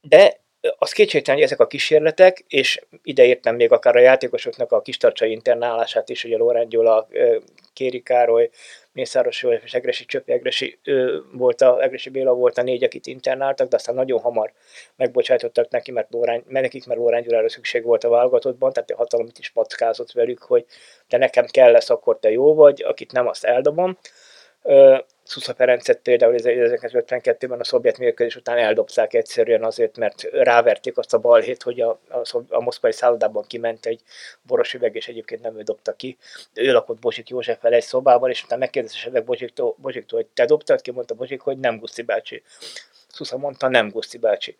[0.01, 0.41] De
[0.79, 6.09] az kétségtelen, hogy ezek a kísérletek, és ideértem még akár a játékosoknak a kistarcsai internálását
[6.09, 7.09] is, ugye Lórán Gyula,
[7.73, 8.51] Kéri Károly,
[8.93, 13.07] Mészáros József és Egresi Csöpi Egresi, ő volt a, Egresi Béla volt a négy, akit
[13.07, 14.53] internáltak, de aztán nagyon hamar
[14.97, 18.97] megbocsájtottak neki, mert, Lórány, mert nekik, mert Lórán Gyulára szükség volt a válogatottban, tehát a
[18.97, 20.65] hatalomit is packázott velük, hogy
[21.09, 23.99] te nekem kell lesz, akkor te jó vagy, akit nem, azt eldobom.
[25.23, 31.19] Szusza Ferencet például 1952-ben a szovjet mérkőzés után eldobták egyszerűen azért, mert ráverték azt a
[31.19, 34.01] balhét, hogy a, a, a moszkvai szállodában kiment egy
[34.43, 36.17] boros üveg, és egyébként nem ő dobta ki.
[36.55, 40.91] Ő lakott Bozsik Józseffel egy szobában, és utána megkérdezte Bozsiktól, Bozsiktól, hogy te dobtad ki,
[40.91, 42.43] mondta Bozsik, hogy nem Guszti bácsi.
[43.09, 44.57] Szusza mondta, nem Guszti bácsi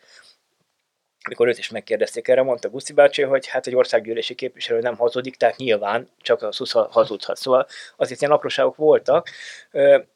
[1.29, 5.37] mikor őt is megkérdezték erre, mondta Guszi bácsi, hogy hát egy országgyűlési képviselő nem hazudik,
[5.37, 7.37] tehát nyilván csak a SZUSZ hazudhat.
[7.37, 9.29] Szóval azért ilyen apróságok voltak,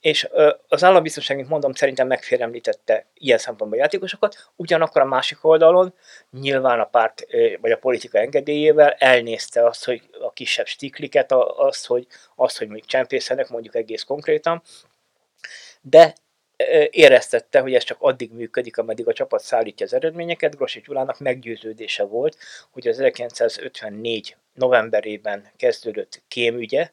[0.00, 0.28] és
[0.68, 5.94] az állambiztonság, mint mondom, szerintem megfélemlítette ilyen szempontból a játékosokat, ugyanakkor a másik oldalon
[6.30, 7.26] nyilván a párt
[7.60, 12.84] vagy a politika engedélyével elnézte azt, hogy a kisebb stikliket, azt, hogy, azt, hogy még
[12.84, 14.62] csempészenek, mondjuk egész konkrétan,
[15.80, 16.14] de
[16.90, 20.56] éreztette, hogy ez csak addig működik, ameddig a csapat szállítja az eredményeket.
[20.56, 22.36] Grossi Gyulának meggyőződése volt,
[22.70, 26.90] hogy az 1954 novemberében kezdődött kémügye,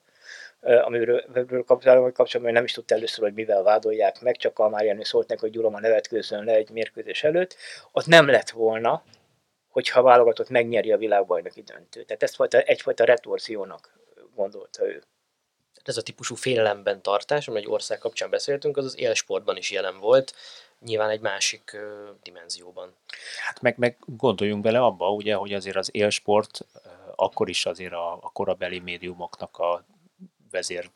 [0.61, 1.23] amiről
[1.65, 5.51] kapcsolatban nem is tudta először, hogy mivel vádolják meg, csak a Máriánő szólt neki, hogy
[5.51, 7.55] Gyuroma nevetkőzön le egy mérkőzés előtt,
[7.91, 9.03] ott nem lett volna,
[9.69, 12.05] hogyha válogatott megnyeri a világbajnoki döntőt.
[12.05, 13.99] Tehát ezt egyfajta retorziónak
[14.35, 15.03] gondolta ő
[15.83, 19.99] ez a típusú félelemben tartás, amely egy ország kapcsán beszéltünk, az az élsportban is jelen
[19.99, 20.33] volt,
[20.79, 21.81] nyilván egy másik uh,
[22.23, 22.95] dimenzióban.
[23.45, 26.65] Hát meg, meg gondoljunk bele abba, ugye, hogy azért az élsport
[27.15, 29.85] akkor is azért a, a korabeli médiumoknak a
[30.51, 30.89] vezér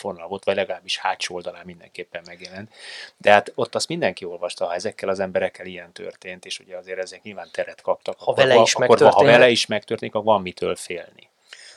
[0.00, 2.74] vonal volt, vagy legalábbis hátsó oldalán mindenképpen megjelent.
[3.16, 6.98] De hát ott azt mindenki olvasta, ha ezekkel az emberekkel ilyen történt, és ugye azért
[6.98, 8.18] ezek nyilván teret kaptak.
[8.18, 11.28] Ha vele is akkor, ha vele is megtörténik, akkor van mitől félni.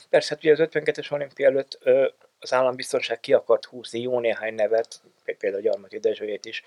[0.08, 4.54] Persze, hát ugye az 52-es olimpia előtt ö, az állambiztonság ki akart húzni jó néhány
[4.54, 5.02] nevet,
[5.38, 6.62] például Gyarmati Dezsőjét is,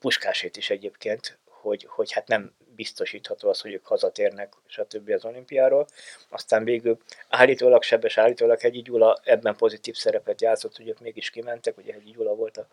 [0.00, 5.10] Puskásét is egyébként, hogy, hogy hát nem biztosítható az, hogy ők hazatérnek, stb.
[5.10, 5.86] az olimpiáról.
[6.28, 11.76] Aztán végül állítólag Sebes, állítólag Hegyi Gyula ebben pozitív szerepet játszott, hogy ők mégis kimentek,
[11.76, 12.68] ugye Hegyi Gyula volt a,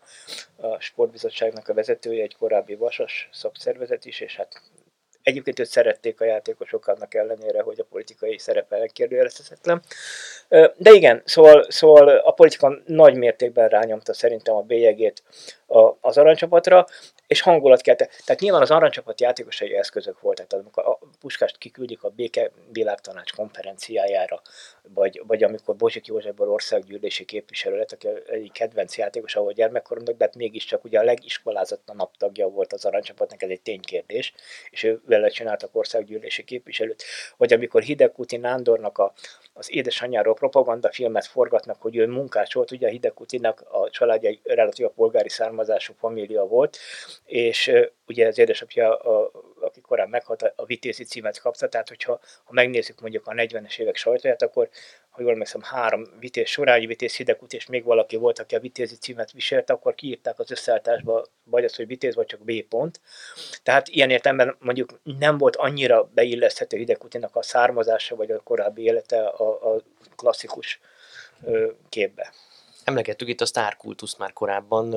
[0.56, 4.62] a sportbizottságnak a vezetője, egy korábbi vasas szakszervezet is, és hát
[5.26, 9.82] Egyébként őt szerették a játékosok annak ellenére, hogy a politikai szerepe megkérdőjelezhetetlen.
[10.76, 15.22] De igen, szóval, szóval a politika nagy mértékben rányomta szerintem a bélyegét
[16.00, 16.86] az aranycsapatra,
[17.26, 17.94] és hangulat kell.
[17.94, 23.32] Tehát nyilván az aranycsapat játékosai eszközök voltak, tehát amikor a Puskást kiküldik a Béke Világtanács
[23.32, 24.42] konferenciájára,
[24.82, 30.24] vagy, vagy amikor Bozsik Józsefből országgyűlési képviselő lett, aki egy kedvenc játékos, ahol gyermekkoromnak, de
[30.24, 34.34] hát mégiscsak ugye a legiskolázottanabb tagja volt az aranycsapatnak, ez egy ténykérdés,
[34.70, 37.04] és ő vele csináltak országgyűlési képviselőt.
[37.36, 39.12] Vagy amikor Hidekuti Nándornak a,
[39.52, 42.90] az édesanyjáról propagandafilmet forgatnak, hogy ő munkás volt, ugye a
[43.70, 46.78] a családja egy relatív polgári származású família volt,
[47.24, 47.72] és
[48.06, 53.00] ugye az édesapja, a, aki korán meghalt, a vitézi címet kapta, tehát hogyha ha megnézzük
[53.00, 54.68] mondjuk a 40-es évek sajtóját, akkor
[55.16, 58.96] ha jól emlékszem, három vitéz, Sorányi vitéz, Hidegkut és még valaki volt, aki a vitézi
[58.96, 63.00] címet viselte, akkor kiírták az összeállításba, vagy az, hogy vitéz, vagy csak B pont.
[63.62, 69.26] Tehát ilyen értelemben mondjuk nem volt annyira beilleszthető Hidegkutinak a származása, vagy a korábbi élete
[69.26, 69.82] a, a
[70.16, 70.80] klasszikus
[71.44, 72.32] ö, képbe.
[72.84, 74.94] Emlegettük itt a sztárkultuszt már korábban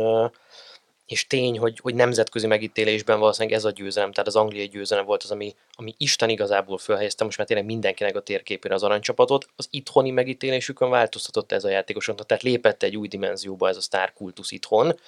[1.10, 5.24] és tény, hogy, hogy nemzetközi megítélésben valószínűleg ez a győzelem, tehát az angliai győzelem volt
[5.24, 9.48] az, ami, ami Isten igazából fölhelyezte most már tényleg mindenkinek a térképére az aranycsapatot.
[9.56, 14.52] Az itthoni megítélésükön változtatott ez a játékosoknak, tehát lépett egy új dimenzióba ez a sztárkultusz
[14.52, 15.00] itthon,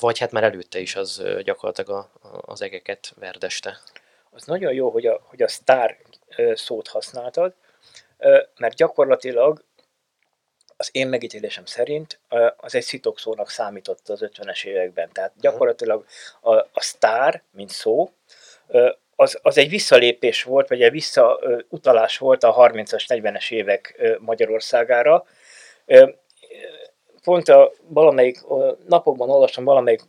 [0.00, 3.78] vagy hát már előtte is az gyakorlatilag a, a, az egeket verdeste.
[4.30, 5.96] Az nagyon jó, hogy a, hogy a sztár
[6.54, 7.54] szót használtad,
[8.56, 9.64] mert gyakorlatilag
[10.76, 12.18] az én megítélésem szerint
[12.56, 15.08] az egy szitokszónak számított az 50-es években.
[15.12, 16.04] Tehát gyakorlatilag
[16.40, 18.10] a, a sztár, mint szó,
[19.16, 25.24] az, az egy visszalépés volt, vagy egy visszautalás volt a 30-as, 40-es évek Magyarországára.
[27.22, 28.40] Pont a valamelyik
[28.86, 30.02] napokban olvastam valamelyik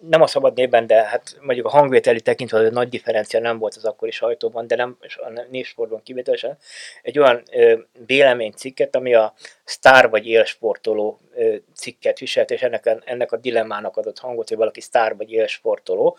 [0.00, 3.74] nem a szabad névben, de hát mondjuk a hangvételi tekintve hogy nagy differencia nem volt
[3.74, 6.58] az akkori sajtóban, de nem és a névsportban kivételesen,
[7.02, 9.34] egy olyan ö, véleménycikket, ami a
[9.64, 14.80] sztár vagy élsportoló ö, cikket viselt, és ennek, ennek a dilemmának adott hangot, hogy valaki
[14.80, 16.16] sztár vagy élsportoló.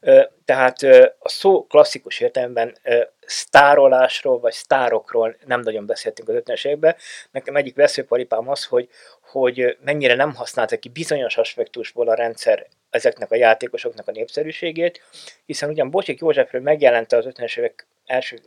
[0.00, 6.42] Ö, tehát ö, a szó klasszikus értelemben ö, sztárolásról vagy sztárokról nem nagyon beszéltünk az
[6.44, 6.96] 50-es években.
[7.30, 8.88] Nekem egyik veszőparipám az, hogy,
[9.20, 15.00] hogy mennyire nem használta ki bizonyos aspektusból a rendszer ezeknek a játékosoknak a népszerűségét,
[15.46, 18.38] hiszen ugyan Bocsik Józsefről megjelent az 50-es évek első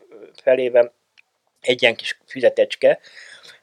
[0.42, 0.92] felében
[1.62, 3.00] egy ilyen kis füzetecske,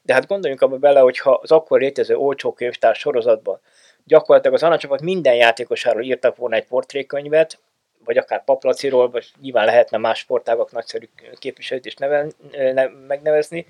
[0.01, 3.61] de hát gondoljunk abba bele, hogy ha az akkor létező olcsó könyvtár sorozatban
[4.03, 7.59] gyakorlatilag az aranycsapat minden játékosáról írtak volna egy portrékönyvet,
[8.03, 13.67] vagy akár Paplaciról, vagy nyilván lehetne más sportágak nagyszerű képviselőt is neve, ne, megnevezni,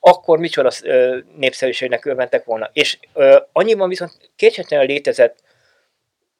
[0.00, 0.70] akkor micsoda
[1.36, 2.70] népszerűségnek örventek volna.
[2.72, 2.98] És
[3.52, 5.46] annyiban viszont kétségtelenül létezett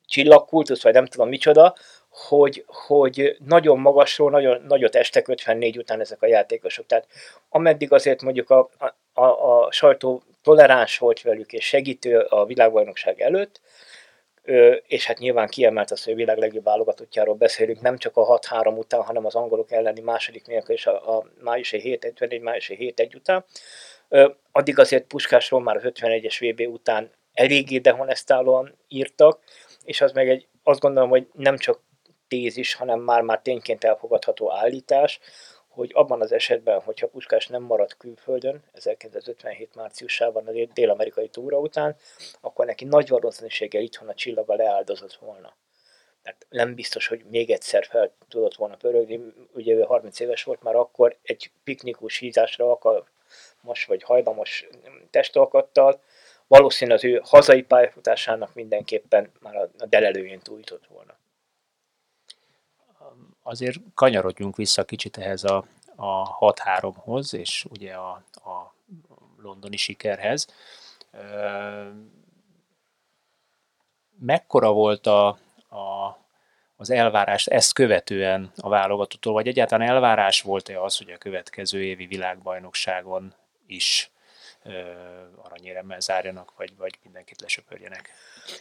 [0.08, 1.74] csillagkultusz, vagy nem tudom micsoda,
[2.08, 6.86] hogy, hogy nagyon magasról, nagyon nagyot estek 54 után ezek a játékosok.
[6.86, 7.06] Tehát
[7.48, 8.70] ameddig azért mondjuk a,
[9.12, 13.60] a, a sajtó toleráns volt velük és segítő a világbajnokság előtt,
[14.86, 18.76] és hát nyilván kiemelt az, hogy a világ legjobb válogatottjáról beszélünk, nem csak a 6-3
[18.76, 23.00] után, hanem az angolok elleni második nélkül és a, a májusi 7 51 májusi 7
[23.00, 23.44] 1 után.
[24.52, 29.40] Addig azért Puskásról már az 51-es VB után eléggé dehonestálóan írtak,
[29.88, 31.80] és az meg egy, azt gondolom, hogy nem csak
[32.28, 35.20] tézis, hanem már-már tényként elfogadható állítás,
[35.68, 41.96] hogy abban az esetben, hogyha Puskás nem maradt külföldön 1957 márciusában a dél-amerikai túra után,
[42.40, 45.56] akkor neki nagy valószínűséggel itthon a csillaga leáldozott volna.
[46.22, 49.20] Tehát nem biztos, hogy még egyszer fel tudott volna pörögni.
[49.52, 54.68] Ugye ő 30 éves volt már akkor, egy piknikus hízásra alkalmas vagy hajlamos
[55.10, 56.00] testalkattal,
[56.48, 61.16] valószínűleg az ő hazai pályafutásának mindenképpen már a delelőjén túljutott volna
[63.48, 65.64] azért kanyarodjunk vissza kicsit ehhez a,
[65.96, 68.74] a 6-3-hoz, és ugye a, a
[69.36, 70.46] londoni sikerhez.
[74.18, 75.26] Mekkora volt a,
[75.68, 76.18] a,
[76.76, 82.06] az elvárás ezt követően a válogatottól, vagy egyáltalán elvárás volt-e az, hogy a következő évi
[82.06, 83.34] világbajnokságon
[83.66, 84.10] is
[85.42, 88.10] aranyéremmel zárjanak, vagy, vagy mindenkit lesöpörjenek?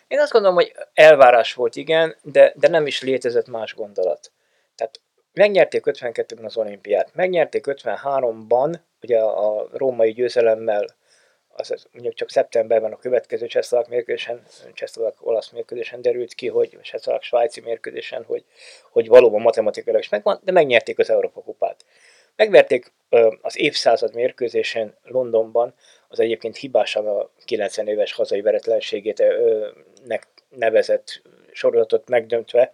[0.08, 4.32] Én azt gondolom, hogy elvárás volt, igen, de, de nem is létezett más gondolat.
[4.76, 5.02] Tehát
[5.34, 10.86] megnyerték 52-ben az olimpiát, megnyerték 53-ban, ugye a római győzelemmel,
[11.58, 14.44] az mondjuk csak szeptemberben a következő csehszlovák mérkőzésen,
[14.74, 18.44] csehszlovák olasz mérkőzésen derült ki, hogy csehszlovák svájci mérkőzésen, hogy,
[18.92, 21.86] hogy valóban matematikailag is megvan, de megnyerték az Európa kupát.
[22.36, 22.94] Megverték
[23.42, 25.74] az évszázad mérkőzésen Londonban,
[26.08, 29.24] az egyébként hibásan a 90 éves hazai veretlenségét
[30.06, 32.72] nek nevezett sorozatot megdöntve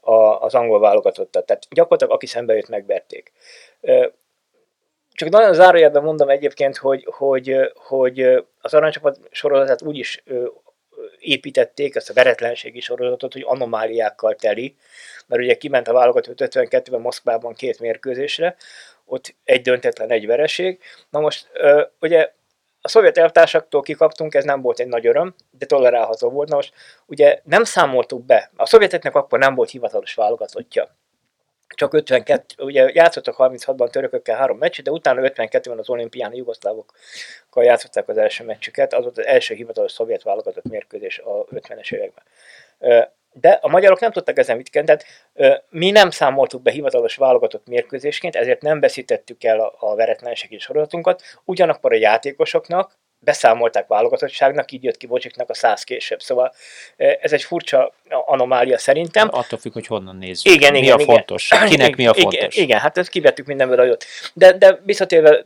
[0.00, 1.46] a, az angol válogatottat.
[1.46, 3.32] Tehát gyakorlatilag aki szembe jött, megverték.
[5.12, 8.20] Csak nagyon zárójelben mondom egyébként, hogy, hogy, hogy
[8.60, 10.22] az aranycsapat sorozatát úgy is
[11.18, 14.76] építették, ezt a veretlenségi sorozatot, hogy anomáliákkal teli,
[15.26, 18.56] mert ugye kiment a válogatott 52-ben Moszkvában két mérkőzésre,
[19.04, 20.80] ott egy döntetlen, egy vereség.
[21.10, 21.48] Na most
[22.00, 22.32] ugye
[22.84, 26.48] a szovjet elvtársaktól kikaptunk, ez nem volt egy nagy öröm, de tolerálható volt.
[26.48, 26.74] Na most
[27.06, 30.88] ugye nem számoltuk be, a szovjeteknek akkor nem volt hivatalos válogatottja.
[31.74, 37.64] Csak 52, ugye játszottak 36-ban törökökkel három meccs, de utána 52-ben az olimpián a jugoszlávokkal
[37.64, 42.24] játszották az első meccsüket, az volt az első hivatalos szovjet válogatott mérkőzés a 50-es években
[43.40, 47.66] de a magyarok nem tudtak ezen mit tehát ö, mi nem számoltuk be hivatalos válogatott
[47.66, 54.84] mérkőzésként, ezért nem veszítettük el a, a veretlenségi sorozatunkat, ugyanakkor a játékosoknak beszámolták válogatottságnak, így
[54.84, 56.20] jött ki Bocsiknak a száz később.
[56.20, 56.54] Szóval
[56.96, 59.28] ez egy furcsa anomália szerintem.
[59.30, 60.54] Attól függ, hogy honnan nézzük.
[60.54, 61.14] Igen, mi igen, a igen.
[61.14, 61.48] fontos?
[61.68, 62.34] Kinek mi a fontos?
[62.34, 64.04] Igen, igen hát ezt kivettük mindenből a jót.
[64.32, 65.42] De, de visszatérve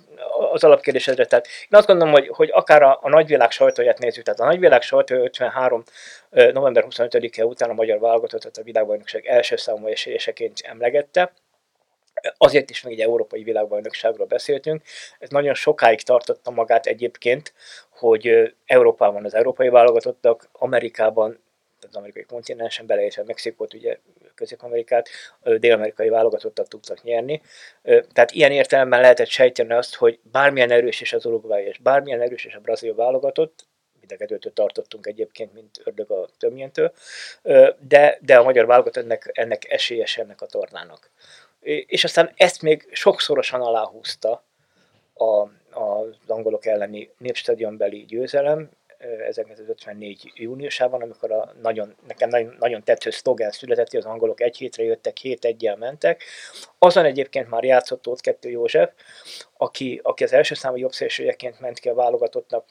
[0.53, 4.41] az alapkérdésedre, tehát én azt gondolom, hogy, hogy akár a, a nagyvilág sajtóját nézzük, tehát
[4.41, 5.83] a nagyvilág sajtó 53.
[6.31, 11.33] november 25-e után a magyar válogatottat a világbajnokság első számú esélyeseként emlegette,
[12.37, 14.83] Azért is még egy európai világbajnokságról beszéltünk.
[15.19, 17.53] Ez nagyon sokáig tartotta magát egyébként,
[17.91, 21.39] hogy Európában az európai válogatottak, Amerikában
[21.89, 23.99] az amerikai kontinensen beleértve Mexikót, ugye
[24.35, 25.09] Közép-Amerikát,
[25.43, 27.43] dél-amerikai válogatottak tudtak nyerni.
[27.83, 32.45] Tehát ilyen értelemben lehetett sejteni azt, hogy bármilyen erős is az Uruguay és bármilyen erős
[32.45, 33.67] is a brazil válogatott,
[34.09, 36.93] mind tartottunk egyébként, mint ördög a tömjéntől,
[37.79, 41.11] de, de a magyar válogatott ennek, ennek esélyes ennek a tornának.
[41.61, 44.45] És aztán ezt még sokszorosan aláhúzta
[45.15, 45.49] a,
[45.81, 50.33] az angolok elleni népstadionbeli győzelem, 1954.
[50.35, 54.83] júniusában, amikor a nagyon, nekem nagyon, nagyon tetsző szlogen született, hogy az angolok egy hétre
[54.83, 56.23] jöttek, hét egyel mentek.
[56.79, 58.93] Azon egyébként már játszott ott kettő József,
[59.57, 62.65] aki, aki az első számú jobbszélsőjeként ment ki a válogatottnak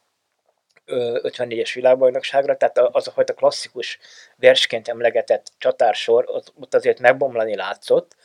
[0.87, 3.99] 54-es világbajnokságra, tehát az a fajta klasszikus
[4.35, 6.25] versként emlegetett csatársor,
[6.59, 8.15] ott azért megbomlani látszott,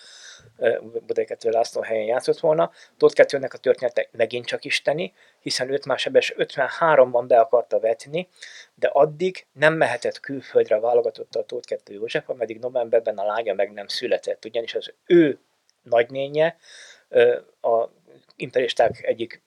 [1.26, 2.70] 2 László helyen játszott volna.
[2.96, 8.28] Tóth 2 a története megint csak isteni, hiszen őt már sebes 53-ban be akarta vetni,
[8.74, 13.72] de addig nem mehetett külföldre válogatott a Tóth 2 József, ameddig novemberben a lánya meg
[13.72, 15.38] nem született, ugyanis az ő
[15.82, 16.56] nagynénye
[17.60, 17.88] a
[18.36, 19.42] imperialisták egyik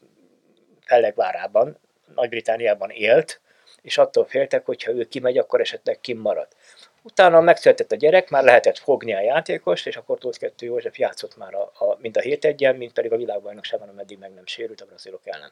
[0.81, 1.79] fellegvárában,
[2.15, 3.41] Nagy-Britániában élt,
[3.81, 6.47] és attól féltek, hogy ha ő kimegy, akkor esetleg kimarad.
[7.05, 11.37] Utána megszületett a gyerek, már lehetett fogni a játékost, és akkor Tóth 2 József játszott
[11.37, 14.81] már a, a, mind a hét egyen, mint pedig a világbajnokságban, ameddig meg nem sérült
[14.81, 15.51] a brazilok ellen.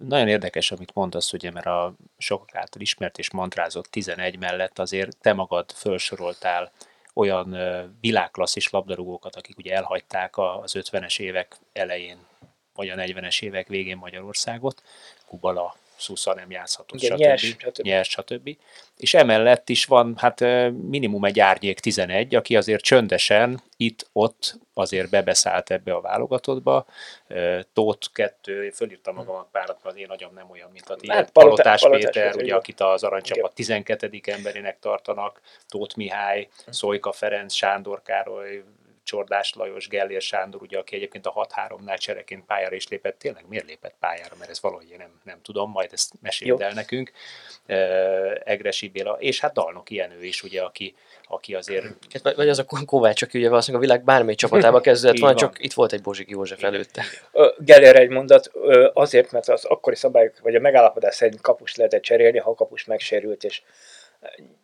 [0.00, 5.16] Nagyon érdekes, amit mondasz, ugye, mert a sokak által ismert és mantrázott 11 mellett azért
[5.20, 6.72] te magad felsoroltál
[7.14, 7.56] olyan
[8.00, 12.18] világklasszis labdarúgókat, akik ugye elhagyták az 50-es évek elején,
[12.74, 14.82] vagy a 40-es évek végén Magyarországot.
[15.26, 17.20] Kubala, Szusza nem játszhatott, Igen, stb.
[17.20, 17.82] Nyers, stb.
[17.82, 18.56] Nyers, stb.
[18.96, 20.40] És emellett is van hát
[20.70, 26.86] minimum egy árnyék 11, aki azért csöndesen itt-ott azért bebeszállt ebbe a válogatottba.
[27.72, 31.14] Tóth kettő, fölírtam magamat párat, mert én nagyon nem olyan, mint a tiéd.
[31.14, 34.20] Hát, Palotás, Palotás Péter, Péter ugye, akit az aranycsapat 12.
[34.24, 38.62] emberének tartanak, Tóth Mihály, Szojka Ferenc, Sándor Károly,
[39.04, 43.66] Csordás Lajos, Gellér Sándor, ugye, aki egyébként a 6-3-nál csereként pályára is lépett, tényleg miért
[43.66, 47.12] lépett pályára, mert ez valahogy én nem, nem tudom, majd ezt meséld el nekünk.
[48.44, 50.94] Egresi Béla, és hát Dalnok Jenő is, ugye, aki,
[51.24, 51.84] aki azért...
[52.22, 55.56] Hát, vagy az a Kovács, aki ugye valószínűleg a világ bármely csapatába kezdett van, csak
[55.58, 57.04] itt volt egy Bozsik József előtte.
[57.58, 58.50] Gellér egy mondat,
[58.92, 62.84] azért, mert az akkori szabályok, vagy a megállapodás szerint kapust lehetett cserélni, ha a kapus
[62.84, 63.62] megsérült, és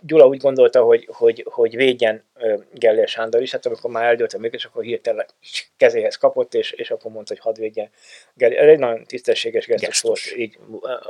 [0.01, 2.25] Gyula úgy gondolta, hogy, hogy, hogy védjen
[2.73, 5.27] Gellér Sándor is, hát amikor már eldőlt a mégis, akkor hirtelen
[5.77, 7.91] kezéhez kapott, és, és akkor mondta, hogy hadd védjen
[8.35, 8.59] Gellér.
[8.59, 10.59] Ez egy nagyon tisztességes gesztus volt így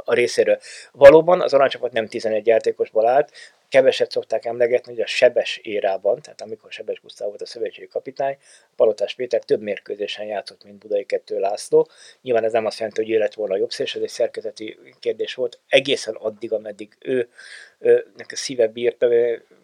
[0.05, 0.59] a részéről.
[0.93, 3.33] Valóban az aranycsapat nem 11 játékosból állt,
[3.69, 8.37] keveset szokták emlegetni, hogy a Sebes érában, tehát amikor Sebes Gusztáv volt a szövetségi kapitány,
[8.77, 11.89] Palotás Péter több mérkőzésen játszott, mint Budai kettő László.
[12.23, 15.35] Nyilván ez nem azt jelenti, hogy ő lett volna jobb szél, ez egy szerkezeti kérdés
[15.35, 15.59] volt.
[15.69, 17.29] Egészen addig, ameddig ő,
[17.79, 19.09] ő neki szíve bírta,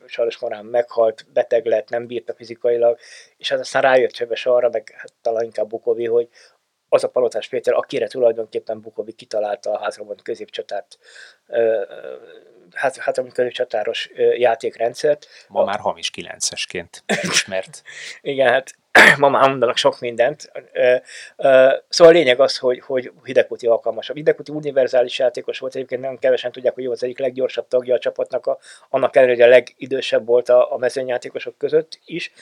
[0.06, 2.98] sajnos korán meghalt, beteg lett, nem bírta fizikailag,
[3.36, 6.28] és hát aztán rájött Sebes arra, meg hát talán inkább Bukovi, hogy
[6.88, 10.98] az a Palotás Péter, akire tulajdonképpen Bukovi kitalálta a hátrabont középcsatárt
[12.74, 15.26] hát, hát amikor csatáros játékrendszert.
[15.48, 17.82] Ma már hamis kilencesként ismert.
[18.20, 18.74] Igen, hát
[19.18, 20.52] ma már mondanak sok mindent.
[21.88, 24.16] Szóval a lényeg az, hogy, hogy Hidekuti alkalmasabb.
[24.16, 27.98] Hidekuti univerzális játékos volt, egyébként nagyon kevesen tudják, hogy ő az egyik leggyorsabb tagja a
[27.98, 28.58] csapatnak, a,
[28.90, 32.32] annak ellenére, hogy a legidősebb volt a, a mezőnyjátékosok között is,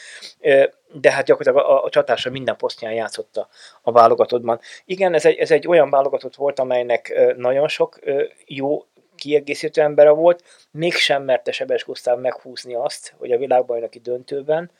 [0.92, 3.48] de hát gyakorlatilag a, a csatásra minden posztján játszott a,
[3.82, 4.60] a válogatottban.
[4.84, 7.98] Igen, ez egy, ez egy olyan válogatott volt, amelynek nagyon sok
[8.46, 8.84] jó
[9.16, 14.70] kiegészítő embere volt, mégsem merte Sebes Gusztáv meghúzni azt, hogy a világbajnoki döntőben,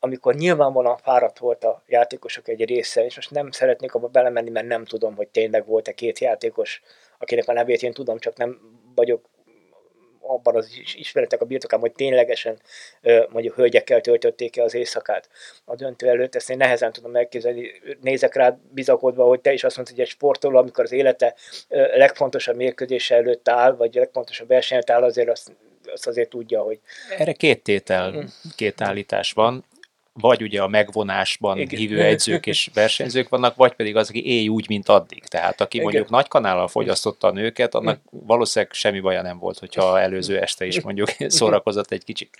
[0.00, 4.66] amikor nyilvánvalóan fáradt volt a játékosok egy része, és most nem szeretnék abba belemenni, mert
[4.66, 6.82] nem tudom, hogy tényleg volt-e két játékos,
[7.18, 8.60] akinek a nevét én tudom, csak nem
[8.94, 9.28] vagyok
[10.30, 12.60] abban az ismeretek a birtokában, hogy ténylegesen
[13.28, 15.28] mondjuk hölgyekkel töltötték el az éjszakát
[15.64, 16.34] a döntő előtt.
[16.34, 17.70] Ezt én nehezen tudom elképzelni.
[18.00, 21.34] Nézek rá bizakodva, hogy te is azt mondtad, hogy egy sportoló, amikor az élete
[21.94, 25.52] legfontosabb mérkőzése előtt áll, vagy legfontosabb versenyt áll, azért azt,
[25.92, 26.80] azt azért tudja, hogy...
[27.18, 28.20] Erre két tétel, hm.
[28.56, 29.64] két állítás van
[30.20, 31.78] vagy ugye a megvonásban Igen.
[31.78, 35.24] hívő edzők és versenyzők vannak, vagy pedig az, aki éj úgy, mint addig.
[35.24, 35.88] Tehát aki Igen.
[35.90, 40.66] mondjuk nagy kanállal fogyasztotta a nőket, annak valószínűleg semmi baja nem volt, hogyha előző este
[40.66, 42.30] is mondjuk szórakozott egy kicsit.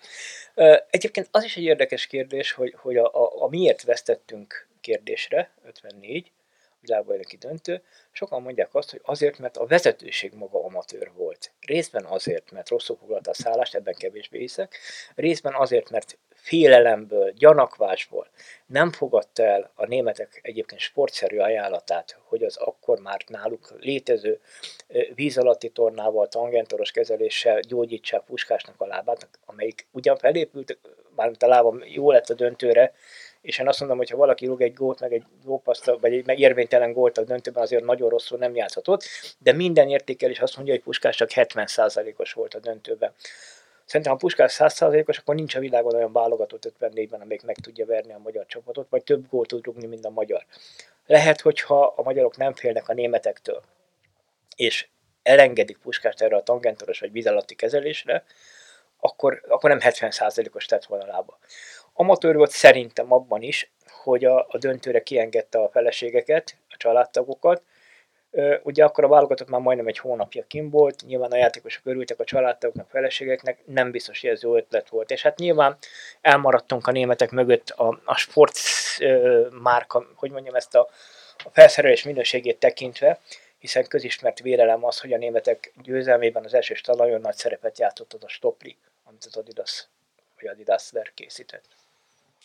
[0.90, 6.32] Egyébként az is egy érdekes kérdés, hogy, hogy a, a, a miért vesztettünk kérdésre, 54,
[6.80, 11.52] világbajnoki döntő, sokan mondják azt, hogy azért, mert a vezetőség maga amatőr volt.
[11.60, 14.78] Részben azért, mert rosszul foglalta a szállást, ebben kevésbé hiszek,
[15.14, 18.28] részben azért, mert félelemből, gyanakvásból
[18.66, 24.40] nem fogadta el a németek egyébként sportszerű ajánlatát, hogy az akkor már náluk létező
[25.14, 30.78] víz alatti tornával, tangentoros kezeléssel gyógyítsák Puskásnak a lábát, amelyik ugyan felépült,
[31.16, 32.92] mármint a lábam jó lett a döntőre,
[33.40, 36.40] és én azt mondom, hogy ha valaki rúg egy gólt, meg egy gópaszt, vagy egy
[36.40, 39.04] érvénytelen gólt a döntőben, azért nagyon rosszul nem játszhatott,
[39.38, 43.12] de minden értékelés azt mondja, hogy Puskás csak 70%-os volt a döntőben.
[43.90, 48.12] Szerintem, ha Puskás 100%-os, akkor nincs a világon olyan válogatott 54-ben, amelyik meg tudja verni
[48.12, 50.44] a magyar csapatot, vagy több gólt tud rúgni, mint a magyar.
[51.06, 53.62] Lehet, hogyha a magyarok nem félnek a németektől,
[54.56, 54.88] és
[55.22, 58.24] elengedik Puskást erre a tangentoros vagy víz kezelésre,
[59.00, 61.38] akkor, akkor nem 70%-os tett volna lába.
[61.92, 67.62] Amatőr volt szerintem abban is, hogy a, a döntőre kiengedte a feleségeket, a családtagokat,
[68.62, 72.24] Ugye akkor a válogatott már majdnem egy hónapja kim volt, nyilván a játékosok örültek a
[72.24, 75.10] családtagoknak, feleségeknek, nem biztos, hogy ez jó ötlet volt.
[75.10, 75.76] És hát nyilván
[76.20, 78.58] elmaradtunk a németek mögött a, a sport
[79.62, 80.88] márka, hogy mondjam, ezt a,
[81.44, 83.20] a felszerelés minőségét tekintve,
[83.58, 88.24] hiszen közismert vélelem az, hogy a németek győzelmében az első talajon nagy szerepet játszott az
[88.24, 89.86] a Stopli, amit az Adidas,
[90.40, 91.64] vagy Adidas Ver készített.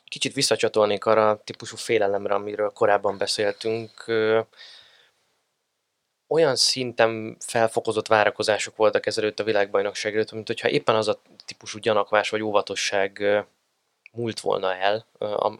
[0.07, 4.05] Kicsit visszacsatolnék arra a típusú félelemre, amiről korábban beszéltünk
[6.28, 11.80] olyan szinten felfokozott várakozások voltak ezelőtt a világbajnokság előtt, mint hogyha éppen az a típusú
[11.80, 13.23] gyanakvás vagy óvatosság
[14.11, 15.05] múlt volna el,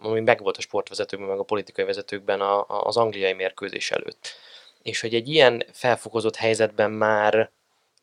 [0.02, 4.36] ami megvolt a sportvezetőkben, meg a politikai vezetőkben az angliai mérkőzés előtt.
[4.82, 7.50] És hogy egy ilyen felfokozott helyzetben már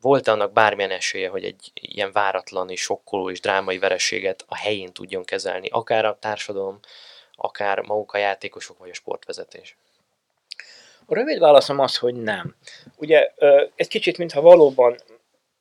[0.01, 4.93] volt annak bármilyen esélye, hogy egy ilyen váratlan és sokkoló és drámai verességet a helyén
[4.93, 6.79] tudjon kezelni, akár a társadalom,
[7.35, 9.77] akár maguk a játékosok vagy a sportvezetés?
[11.07, 12.57] A rövid válaszom az, hogy nem.
[12.97, 13.33] Ugye
[13.75, 14.97] egy kicsit, mintha valóban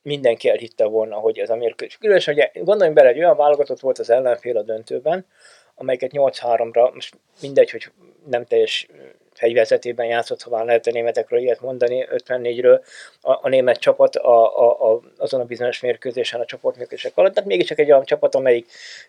[0.02, 1.96] mindenki elhitte volna, hogy ez a mérkőzés.
[1.96, 5.26] Különösen, ugye gondoljunk bele, egy olyan válogatott volt az ellenfél a döntőben,
[5.74, 7.90] amelyiket 8-3-ra, most mindegy, hogy
[8.26, 8.88] nem teljes
[9.34, 12.80] fegyverzetében játszott, ha már lehet a németekről ilyet mondani, 54-ről
[13.20, 17.48] a, a német csapat a, a, a, azon a bizonyos mérkőzésen a csoportmérkőzések alatt, tehát
[17.48, 18.66] mégiscsak egy olyan csapat, amelyik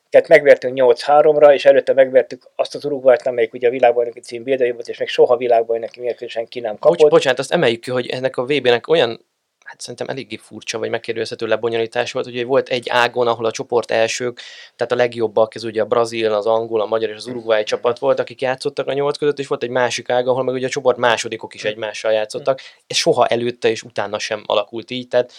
[0.09, 4.87] tehát megvertünk 8-3-ra, és előtte megvertük azt az Uruguayt, amelyik ugye a világbajnoki cím volt,
[4.87, 6.97] és még soha világbajnoki mérkőzésen ki nem kapott.
[6.97, 9.25] Bocs, bocsánat, azt emeljük ki, hogy ennek a VB-nek olyan
[9.73, 13.91] hát szerintem eléggé furcsa, vagy megkérdőjelezhető lebonyolítás volt, hogy volt egy ágon, ahol a csoport
[13.91, 14.41] elsők,
[14.75, 17.99] tehát a legjobbak, ez ugye a brazil, az angol, a magyar és az uruguay csapat
[17.99, 20.69] volt, akik játszottak a nyolc között, és volt egy másik ág, ahol meg ugye a
[20.69, 22.59] csoport másodikok is egymással játszottak.
[22.87, 25.31] Ez soha előtte és utána sem alakult így, tehát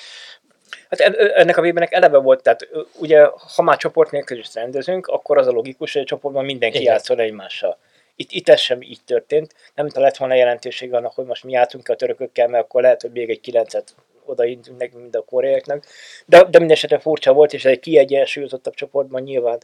[0.88, 2.68] Hát ennek a vében eleve volt, tehát
[2.98, 3.26] ugye
[3.56, 6.92] ha már csoport nélkül is rendezünk, akkor az a logikus, hogy a csoportban mindenki Igen.
[6.92, 7.78] játszol egymással.
[8.16, 9.54] Itt, itt ez sem így történt.
[9.74, 13.02] Nem tudom, lett volna jelentőség annak, hogy most mi játszunk a törökökkel, mert akkor lehet,
[13.02, 13.94] hogy még egy kilencet
[14.26, 15.84] odaintünk nekünk, mint a koreaiaknak.
[16.26, 19.58] De, de minden esetre furcsa volt, és egy kiegyensúlyozottabb csoportban nyilván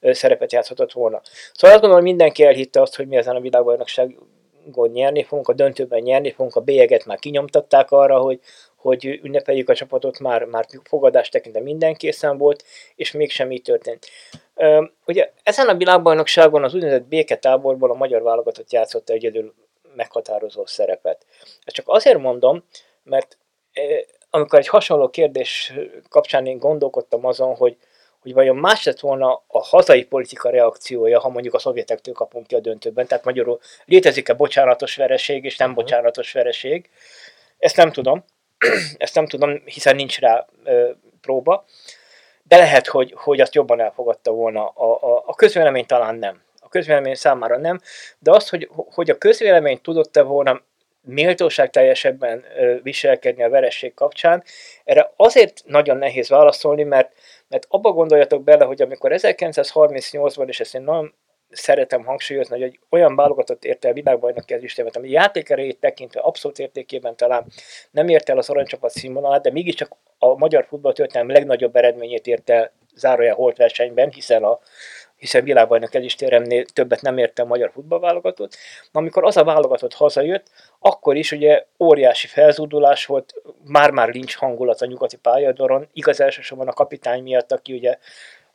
[0.00, 1.20] szerepet játszhatott volna.
[1.52, 6.00] Szóval azt gondolom, mindenki elhitte azt, hogy mi ezen a világbajnokságon nyerni fogunk, a döntőben
[6.00, 8.40] nyerni fogunk, a bélyeget már kinyomtatták arra, hogy,
[8.76, 12.64] hogy ünnepeljük a csapatot, már, már fogadást tekintve minden készen volt,
[12.94, 14.06] és mégsem így történt.
[15.06, 19.54] Ugye ezen a világbajnokságon az úgynevezett béketáborból a magyar válogatott játszott egyedül
[19.94, 21.26] meghatározó szerepet.
[21.64, 22.64] Ezt csak azért mondom,
[23.02, 23.38] mert
[24.30, 25.72] amikor egy hasonló kérdés
[26.08, 27.76] kapcsán én gondolkodtam azon, hogy,
[28.20, 32.54] hogy vajon más lett volna a hazai politika reakciója, ha mondjuk a szovjetektől kapunk ki
[32.54, 35.84] a döntőben, tehát magyarul létezik-e bocsánatos vereség és nem uh-huh.
[35.84, 36.90] bocsánatos vereség,
[37.58, 38.24] ezt nem tudom,
[38.98, 41.64] ezt nem tudom, hiszen nincs rá ö, próba,
[42.42, 44.68] de lehet, hogy, hogy azt jobban elfogadta volna.
[44.68, 46.42] A, a, a közvélemény talán nem.
[46.58, 47.80] A közvélemény számára nem,
[48.18, 50.62] de azt, hogy, hogy a közvélemény tudott-e volna
[51.06, 52.44] méltóság teljesebben
[52.82, 54.42] viselkedni a veresség kapcsán.
[54.84, 57.12] Erre azért nagyon nehéz válaszolni, mert,
[57.48, 61.14] mert abba gondoljatok bele, hogy amikor 1938-ban, és ezt én nagyon
[61.50, 67.46] szeretem hangsúlyozni, hogy olyan válogatott érte el világbajnoki ezüstémet, ami játékerejét tekintve abszolút értékében talán
[67.90, 72.54] nem érte el az aranycsapat színvonalát, de mégiscsak a magyar futball történelem legnagyobb eredményét érte
[72.54, 74.58] el zárójel holt versenyben, hiszen a,
[75.16, 78.56] hiszen világbajnok ezüstéremnél többet nem érte a magyar futballválogatott.
[78.92, 80.46] Amikor az a válogatott hazajött,
[80.78, 86.72] akkor is ugye óriási felzúdulás volt, már-már lincs hangulat a nyugati pályadoron, igaz elsősorban a
[86.72, 87.98] kapitány miatt, aki ugye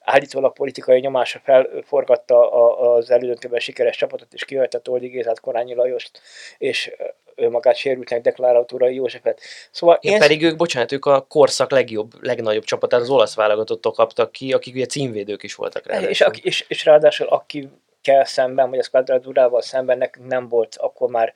[0.01, 2.51] állítólag politikai nyomása felforgatta
[2.95, 6.21] az elődöntőben sikeres csapatot, és kihagyta Oldi Gézát, Korányi Lajost,
[6.57, 6.91] és
[7.35, 9.41] ő magát sérültnek deklarált Urai Józsefet.
[9.71, 10.19] Szóval ja, én...
[10.19, 14.75] pedig ők, bocsánat, ők a korszak legjobb, legnagyobb csapatát, az olasz válogatottól kaptak ki, akik
[14.75, 15.99] ugye címvédők is voltak rá.
[15.99, 17.69] És, és, és, ráadásul aki
[18.01, 21.33] kell szemben, vagy a Squadradurával szemben nekünk nem volt akkor már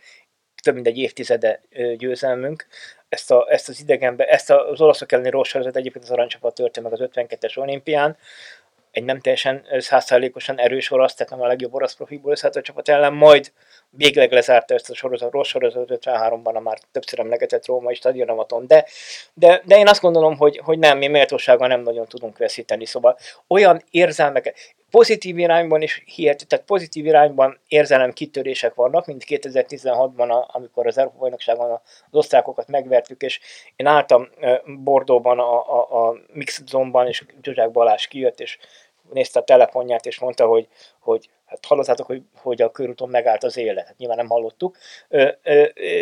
[0.64, 1.62] több mint egy évtizede
[1.98, 2.68] győzelmünk.
[3.16, 7.02] Ezt, a, ezt az idegenbe, ezt az olaszok elleni rossz egyébként az aranycsapat történt meg
[7.02, 8.18] az 52-es olimpián,
[8.92, 12.90] egy nem teljesen százszázalékosan erős orosz, tehát nem a legjobb orosz profiból összeállt a csapat
[12.90, 13.52] ellen, majd
[13.90, 18.86] végleg lezárta ezt a sorozat, rossz sorozat 53-ban a már többször emlegetett római stadionomaton, de,
[19.34, 23.18] de, de én azt gondolom, hogy, hogy nem, mi méltósággal nem nagyon tudunk veszíteni, szóval
[23.48, 30.88] olyan érzelmeket, pozitív irányban is hihet, tehát pozitív irányban érzelem kitörések vannak, mint 2016-ban, amikor
[30.88, 31.80] az Európa bajnokságon az
[32.12, 33.40] osztrákokat megvertük, és
[33.76, 34.30] én álltam
[34.84, 38.58] Bordóban a, a, a Mixed Zone-ban, és Zsuzsák Balázs kijött, és
[39.12, 40.68] nézte a telefonját, és mondta, hogy,
[41.00, 43.86] hogy hát hallottátok, hogy, hogy a körúton megállt az élet.
[43.86, 44.78] Hát nyilván nem hallottuk.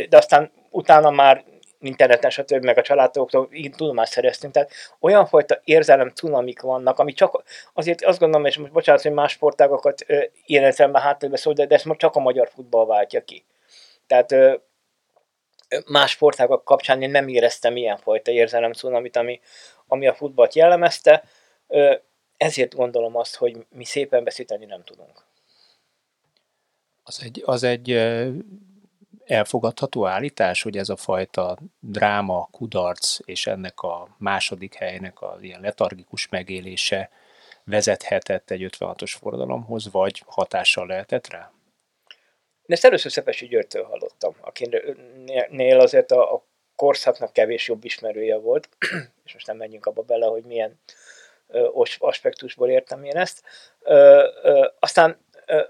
[0.10, 1.44] De aztán utána már
[1.86, 2.64] interneten, stb.
[2.64, 4.54] meg a családtagoktól így tudomást szereztünk.
[4.54, 9.12] Tehát olyan fajta érzelem cunamik vannak, ami csak azért azt gondolom, és most bocsánat, hogy
[9.12, 10.06] más sportágokat
[10.46, 13.46] ilyen értelemben háttérbe szól, de, de ezt csak a magyar futball váltja ki.
[14.08, 14.62] Tehát
[15.86, 19.40] más sportágak kapcsán én nem éreztem ilyenfajta érzelemcunamit, ami,
[19.88, 21.24] ami a futballt jellemezte.
[22.38, 25.26] Ezért gondolom azt, hogy mi szépen beszíteni nem tudunk.
[27.04, 27.90] Az egy, az egy
[29.26, 35.62] elfogadható állítás, hogy ez a fajta dráma, kudarc és ennek a második helynek a ilyen
[35.62, 37.10] letargikus megélése
[37.64, 41.52] vezethetett egy 56-os forradalomhoz, vagy hatással lehetett rá?
[42.66, 46.46] Én ezt először Szepesi Györgytől hallottam, akinél azért a, a
[46.76, 48.70] korszaknak kevés jobb ismerője volt,
[49.26, 50.80] és most nem menjünk abba bele, hogy milyen
[51.48, 53.42] ö, aspektusból értem én ezt.
[53.80, 55.18] Ö, ö, aztán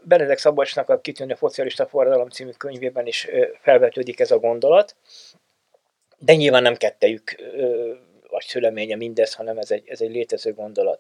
[0.01, 3.27] Benedek Szabolcsnak a Kitűnő Focialista Forradalom című könyvében is
[3.61, 4.95] felvetődik ez a gondolat,
[6.17, 7.35] de nyilván nem kettejük
[8.27, 10.99] a szüleménye mindez, hanem ez egy, ez egy létező gondolat.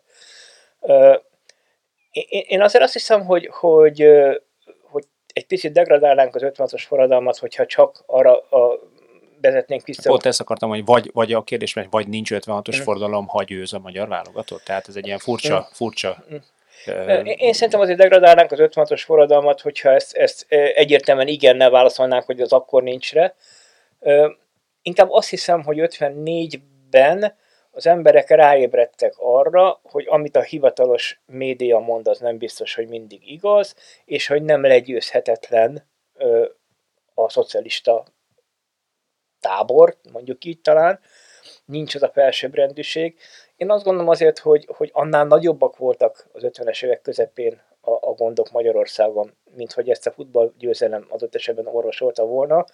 [2.29, 4.07] Én azért azt hiszem, hogy, hogy,
[4.81, 5.03] hogy
[5.33, 8.79] egy picit degradálnánk az 56-os forradalmat, hogyha csak arra a
[9.41, 10.09] vezetnénk vissza.
[10.09, 12.83] Pont ezt akartam, hogy vagy, vagy a kérdés, vagy nincs 56-os mm.
[12.83, 14.63] forradalom, hagy őz a magyar válogatott.
[14.63, 15.73] Tehát ez egy ilyen furcsa, mm.
[15.73, 16.37] furcsa mm.
[17.23, 22.53] Én szerintem azért degradálnánk az 56-os forradalmat, hogyha ezt, ezt egyértelműen igennel válaszolnánk, hogy az
[22.53, 23.33] akkor nincs rá.
[24.81, 27.35] Inkább azt hiszem, hogy 54-ben
[27.71, 33.31] az emberek ráébredtek arra, hogy amit a hivatalos média mond, az nem biztos, hogy mindig
[33.31, 33.75] igaz,
[34.05, 35.89] és hogy nem legyőzhetetlen
[37.13, 38.05] a szocialista
[39.39, 40.99] tábor, mondjuk így talán,
[41.65, 43.17] nincs az a felsőbbrendűség.
[43.57, 48.13] Én azt gondolom azért, hogy, hogy annál nagyobbak voltak az 50-es évek közepén a, a
[48.13, 52.65] gondok Magyarországon, mint hogy ezt a futballgyőzelem adott esetben orvosolta volna,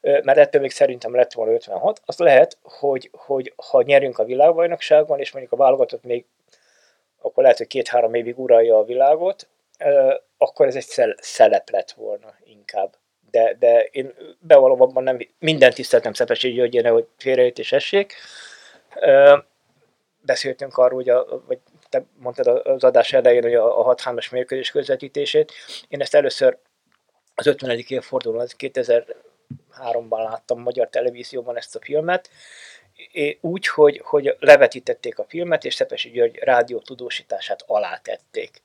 [0.00, 2.00] mert ettől még szerintem lett volna 56.
[2.04, 6.24] Az lehet, hogy, hogy ha nyerünk a világbajnokságon, és mondjuk a válogatott még
[7.20, 9.48] akkor lehet, hogy két-három évig uralja a világot,
[10.38, 12.94] akkor ez egy szelep lett volna inkább.
[13.30, 18.14] De, de én bevallom abban nem, minden tiszteltem Szepesi Györgyéne, hogy félreértés essék,
[20.26, 21.58] beszéltünk arról, hogy a, vagy
[21.88, 25.52] te mondtad az adás elején, hogy a, a 6 as mérkőzés közvetítését.
[25.88, 26.58] Én ezt először
[27.34, 27.78] az 50.
[27.88, 32.30] évfordulón, 2003-ban láttam magyar televízióban ezt a filmet,
[33.40, 38.62] úgy, hogy, hogy levetítették a filmet, és Szepesi György rádió tudósítását alátették.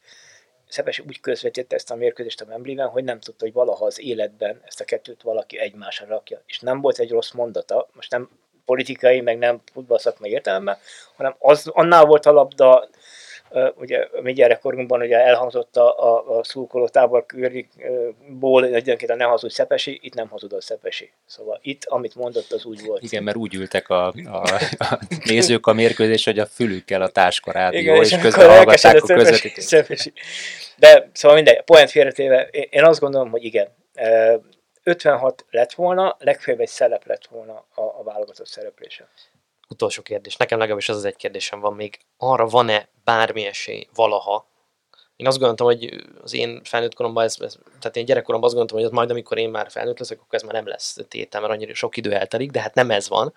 [0.68, 4.62] Szepesi úgy közvetítette ezt a mérkőzést a Membliben, hogy nem tudta, hogy valaha az életben
[4.66, 6.42] ezt a kettőt valaki egymásra rakja.
[6.46, 8.30] És nem volt egy rossz mondata, most nem
[8.72, 10.78] politikai, meg nem futballszakmai értelemben,
[11.16, 12.90] hanem az, annál volt a labda,
[13.76, 19.54] ugye mi gyerekkorunkban ugye elhangzott a, a, a szurkoló tábor körikból egyenként a ne hazudj
[19.54, 21.12] Szepesi, itt nem hazudott Szepesi.
[21.26, 23.04] Szóval itt, amit mondott, az úgy volt.
[23.04, 24.44] Igen, mert úgy ültek a, a,
[24.78, 29.04] a nézők a mérkőzés, hogy a fülükkel a táska rádió, Igen, és, és közben hallgatták
[29.04, 30.14] a közvetítést.
[30.78, 33.68] De szóval mindegy, poént félretéve, én azt gondolom, hogy igen,
[34.84, 39.08] 56 lett volna, legfeljebb egy szelep lett volna a, a válogatott szereplése.
[39.70, 40.36] Utolsó kérdés.
[40.38, 42.00] Nekem legalábbis az az egy kérdésem van még.
[42.18, 44.50] Arra van-e bármi esély valaha?
[45.16, 48.78] Én azt gondoltam, hogy az én felnőtt koromban, ez, ez, tehát én gyerekkoromban azt gondoltam,
[48.78, 51.54] hogy ez majd, amikor én már felnőtt leszek, akkor ez már nem lesz tétel, mert
[51.54, 53.34] annyira sok idő eltelik, de hát nem ez van.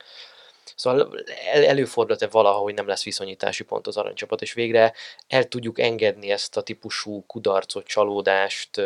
[0.77, 4.93] Szóval el, előfordult-e valaha, hogy nem lesz viszonyítási pont az aranycsapat, és végre
[5.29, 8.81] el tudjuk engedni ezt a típusú kudarcot, csalódást,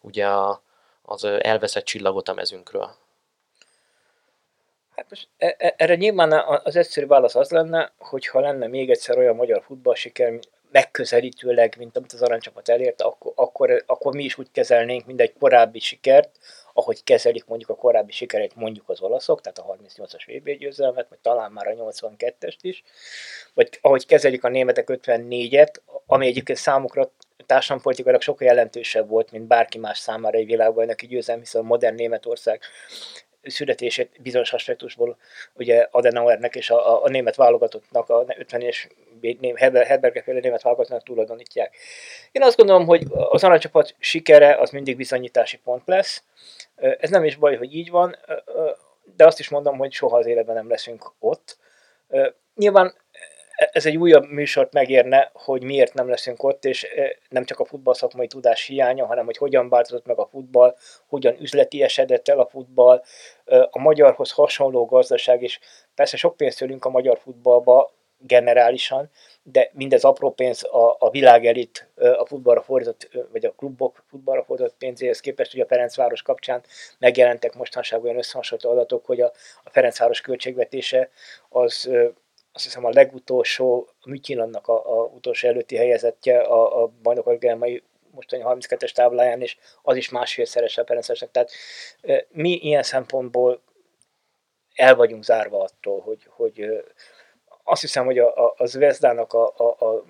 [0.00, 0.62] ugye a,
[1.02, 2.90] az elveszett csillagot a mezünkről?
[4.96, 6.32] Hát most e, e, erre nyilván
[6.64, 10.38] az egyszerű válasz az lenne, hogy ha lenne még egyszer olyan magyar futballsiker,
[10.72, 15.32] megközelítőleg, mint amit az aranycsapat elért, akkor, akkor, akkor mi is úgy kezelnénk, mint egy
[15.38, 16.38] korábbi sikert,
[16.72, 21.18] ahogy kezelik mondjuk a korábbi sikerét mondjuk az olaszok, tehát a 38-as VB győzelmet, vagy
[21.18, 22.82] talán már a 82-est is,
[23.54, 25.74] vagy ahogy kezelik a németek 54-et,
[26.06, 27.10] ami egyébként számukra
[27.52, 32.60] társadalompolitikailag sokkal jelentősebb volt, mint bárki más számára egy világbajnoki győzelem, hiszen a modern Németország
[33.42, 35.16] születését bizonyos aspektusból
[35.54, 38.76] ugye Adenauernek és a, a, a német válogatottnak, a 50-es
[39.54, 41.76] Herberger féle német válogatottnak tulajdonítják.
[42.32, 46.22] Én azt gondolom, hogy az aranycsapat sikere az mindig bizonyítási pont lesz.
[46.76, 48.16] Ez nem is baj, hogy így van,
[49.16, 51.58] de azt is mondom, hogy soha az életben nem leszünk ott.
[52.54, 52.94] Nyilván
[53.72, 57.64] ez egy újabb műsort megérne, hogy miért nem leszünk ott, és eh, nem csak a
[57.64, 62.38] futball szakmai tudás hiánya, hanem hogy hogyan változott meg a futball, hogyan üzleti esedett el
[62.38, 63.02] a futball,
[63.44, 65.58] eh, a magyarhoz hasonló gazdaság, és
[65.94, 69.10] persze sok pénzt tőlünk a magyar futballba generálisan,
[69.42, 74.04] de mindez apró pénz a, a világ elit eh, a futballra fordított, vagy a klubok
[74.08, 76.62] futballra fordított pénzéhez képest, hogy a Ferencváros kapcsán
[76.98, 79.32] megjelentek mostanság olyan összehasonlító adatok, hogy a,
[79.64, 81.10] a Ferencváros költségvetése
[81.48, 81.90] az
[82.52, 87.82] azt hiszem a legutolsó, a Mütyilannak a, a utolsó előtti helyezettje a, a bajnokok gelmai
[88.10, 91.30] mostani 32-es tábláján, és az is másfélszeres a Ferencesnek.
[91.30, 91.50] Tehát
[92.28, 93.62] mi ilyen szempontból
[94.74, 96.84] el vagyunk zárva attól, hogy, hogy
[97.64, 100.04] azt hiszem, hogy a, a, a Zvezdának a, a, a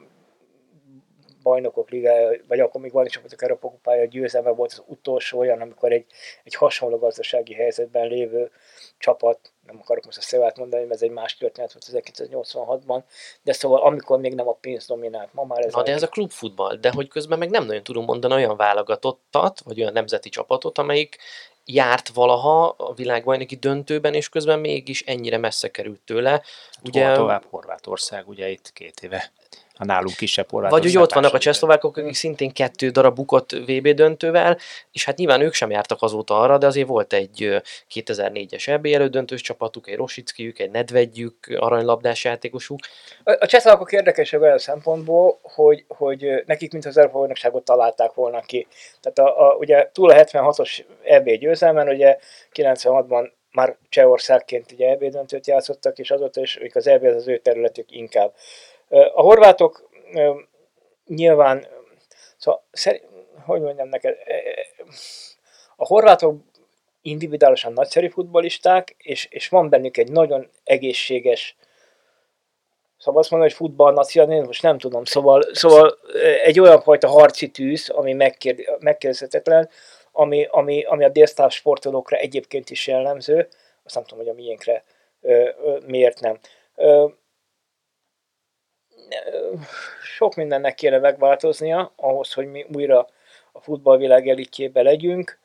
[1.43, 5.61] bajnokok ligája, vagy akkor még van is a Európa kupája győzelme volt az utolsó olyan,
[5.61, 6.07] amikor egy,
[6.45, 8.51] egy hasonló gazdasági helyzetben lévő
[8.99, 13.03] csapat, nem akarok most a szevát mondani, mert ez egy más történet volt 1986-ban,
[13.43, 15.73] de szóval amikor még nem a pénz dominált, ma már ez...
[15.73, 15.83] Na, a...
[15.83, 19.81] de ez a klubfutball, de hogy közben meg nem nagyon tudunk mondani olyan válogatottat, vagy
[19.81, 21.19] olyan nemzeti csapatot, amelyik
[21.65, 26.31] járt valaha a világbajnoki döntőben, és közben mégis ennyire messze került tőle.
[26.31, 26.43] Hát
[26.85, 29.33] ugye, tovább Horvátország, ugye itt két éve
[29.83, 33.89] a nálunk kisebb Vagy ugye ott vannak a csehszlovákok, akik szintén kettő darab bukott VB
[33.89, 34.59] döntővel,
[34.93, 37.63] és hát nyilván ők sem jártak azóta arra, de azért volt egy
[37.95, 42.79] 2004-es EB elődöntős csapatuk, egy Rosickijük, egy Nedvedjük, aranylabdás játékosuk.
[43.25, 47.33] A, a csehszlovákok érdekesek olyan szempontból, hogy, hogy nekik mint az Európai
[47.65, 48.67] találták volna ki.
[49.01, 52.19] Tehát a, a, ugye túl a 76-os EB győzelmen, ugye
[52.55, 57.39] 96-ban már Csehországként ugye EB döntőt játszottak, és azóta is az EB az az ő
[57.39, 58.35] területük inkább.
[58.93, 59.89] A horvátok
[61.07, 61.67] nyilván,
[62.37, 62.63] szóval,
[63.45, 64.17] hogy mondjam neked,
[65.77, 66.41] a horvátok
[67.03, 71.57] individuálisan nagyszerű futbolisták, és, és van bennük egy nagyon egészséges,
[72.99, 75.99] szóval azt mondani, hogy futball most nem tudom, szóval, szóval
[76.43, 79.69] egy olyan fajta harci tűz, ami megkérdezhetetlen,
[80.13, 83.49] ami, ami, ami a délszláv sportolókra egyébként is jellemző,
[83.85, 84.85] azt nem tudom, hogy a miénkre
[85.87, 86.39] miért nem
[90.03, 93.09] sok mindennek kéne megváltoznia ahhoz, hogy mi újra
[93.53, 95.39] a futballvilág elitjébe legyünk.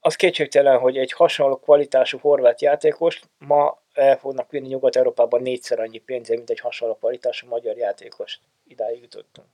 [0.00, 5.98] Az kétségtelen, hogy egy hasonló kvalitású horvát játékos ma el fognak vinni Nyugat-Európában négyszer annyi
[5.98, 8.40] pénzért, mint egy hasonló kvalitású magyar játékos.
[8.64, 9.48] Idáig jutottunk.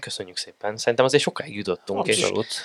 [0.00, 0.76] Köszönjük szépen.
[0.76, 1.98] Szerintem azért sokáig jutottunk.
[1.98, 2.44] Abszolút.
[2.44, 2.60] És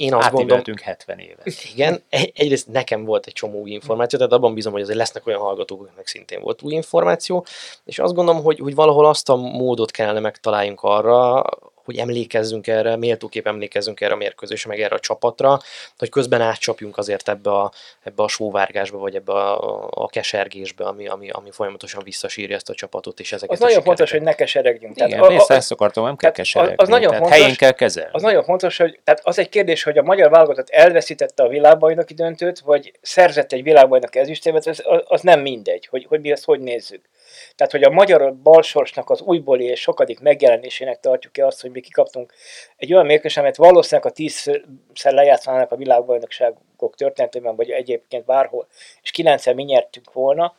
[0.00, 0.62] én azt gondolom...
[0.82, 1.42] 70 éve.
[1.72, 5.40] Igen, egyrészt nekem volt egy csomó új információ, tehát abban bízom, hogy azért lesznek olyan
[5.40, 7.46] hallgatók, akiknek szintén volt új információ,
[7.84, 11.44] és azt gondolom, hogy, hogy valahol azt a módot kellene megtaláljunk arra,
[11.84, 15.58] hogy emlékezzünk erre, méltóképp emlékezzünk erre a mérkőzésre, meg erre a csapatra,
[15.98, 17.72] hogy közben átcsapjunk azért ebbe a,
[18.02, 22.74] ebbe a sóvárgásba, vagy ebbe a, a kesergésbe, ami, ami, ami folyamatosan visszasírja ezt a
[22.74, 24.96] csapatot, és ezeket Az nagyon fontos, hogy ne kesergjünk.
[24.96, 26.72] Igen, tehát, a, a, ezt akartam, nem kell kesergni.
[26.72, 28.10] Az, az nagyon fontos, helyén kell kezelni.
[28.12, 32.14] Az nagyon fontos, hogy tehát az egy kérdés, hogy a magyar válogatott elveszítette a világbajnoki
[32.14, 36.60] döntőt, vagy szerzett egy világbajnoki ezüstémet, az, az nem mindegy, hogy, hogy mi ezt hogy
[36.60, 37.08] nézzük.
[37.54, 42.32] Tehát, hogy a magyar balsorsnak az újbóli és sokadik megjelenésének tartjuk-e azt, hogy mi kikaptunk
[42.76, 44.62] egy olyan mérkőzés, amit valószínűleg a tízszer
[45.02, 48.66] lejátszanának a világbajnokságok történetében, vagy egyébként bárhol,
[49.02, 50.54] és kilencszer mi nyertünk volna,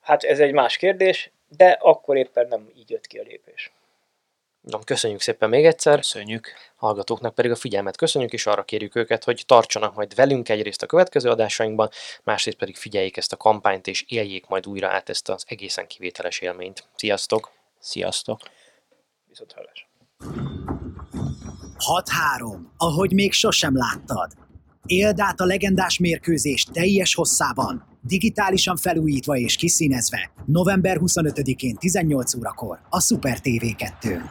[0.00, 3.72] hát ez egy más kérdés, de akkor éppen nem így jött ki a lépés.
[4.60, 5.96] Na, köszönjük szépen még egyszer.
[5.96, 6.52] Köszönjük.
[6.76, 10.86] Hallgatóknak pedig a figyelmet köszönjük, és arra kérjük őket, hogy tartsanak majd velünk egyrészt a
[10.86, 11.90] következő adásainkban,
[12.24, 16.38] másrészt pedig figyeljék ezt a kampányt, és éljék majd újra át ezt az egészen kivételes
[16.38, 16.88] élményt.
[16.96, 17.50] Sziasztok!
[17.80, 18.40] Sziasztok!
[19.26, 19.88] Viszont hallás!
[22.38, 24.32] 6-3, ahogy még sosem láttad.
[24.86, 32.78] Éld át a legendás mérkőzés teljes hosszában, digitálisan felújítva és kiszínezve, november 25-én 18 órakor
[32.88, 34.22] a Super TV 2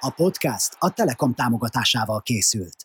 [0.00, 2.76] A podcast a Telekom támogatásával készült.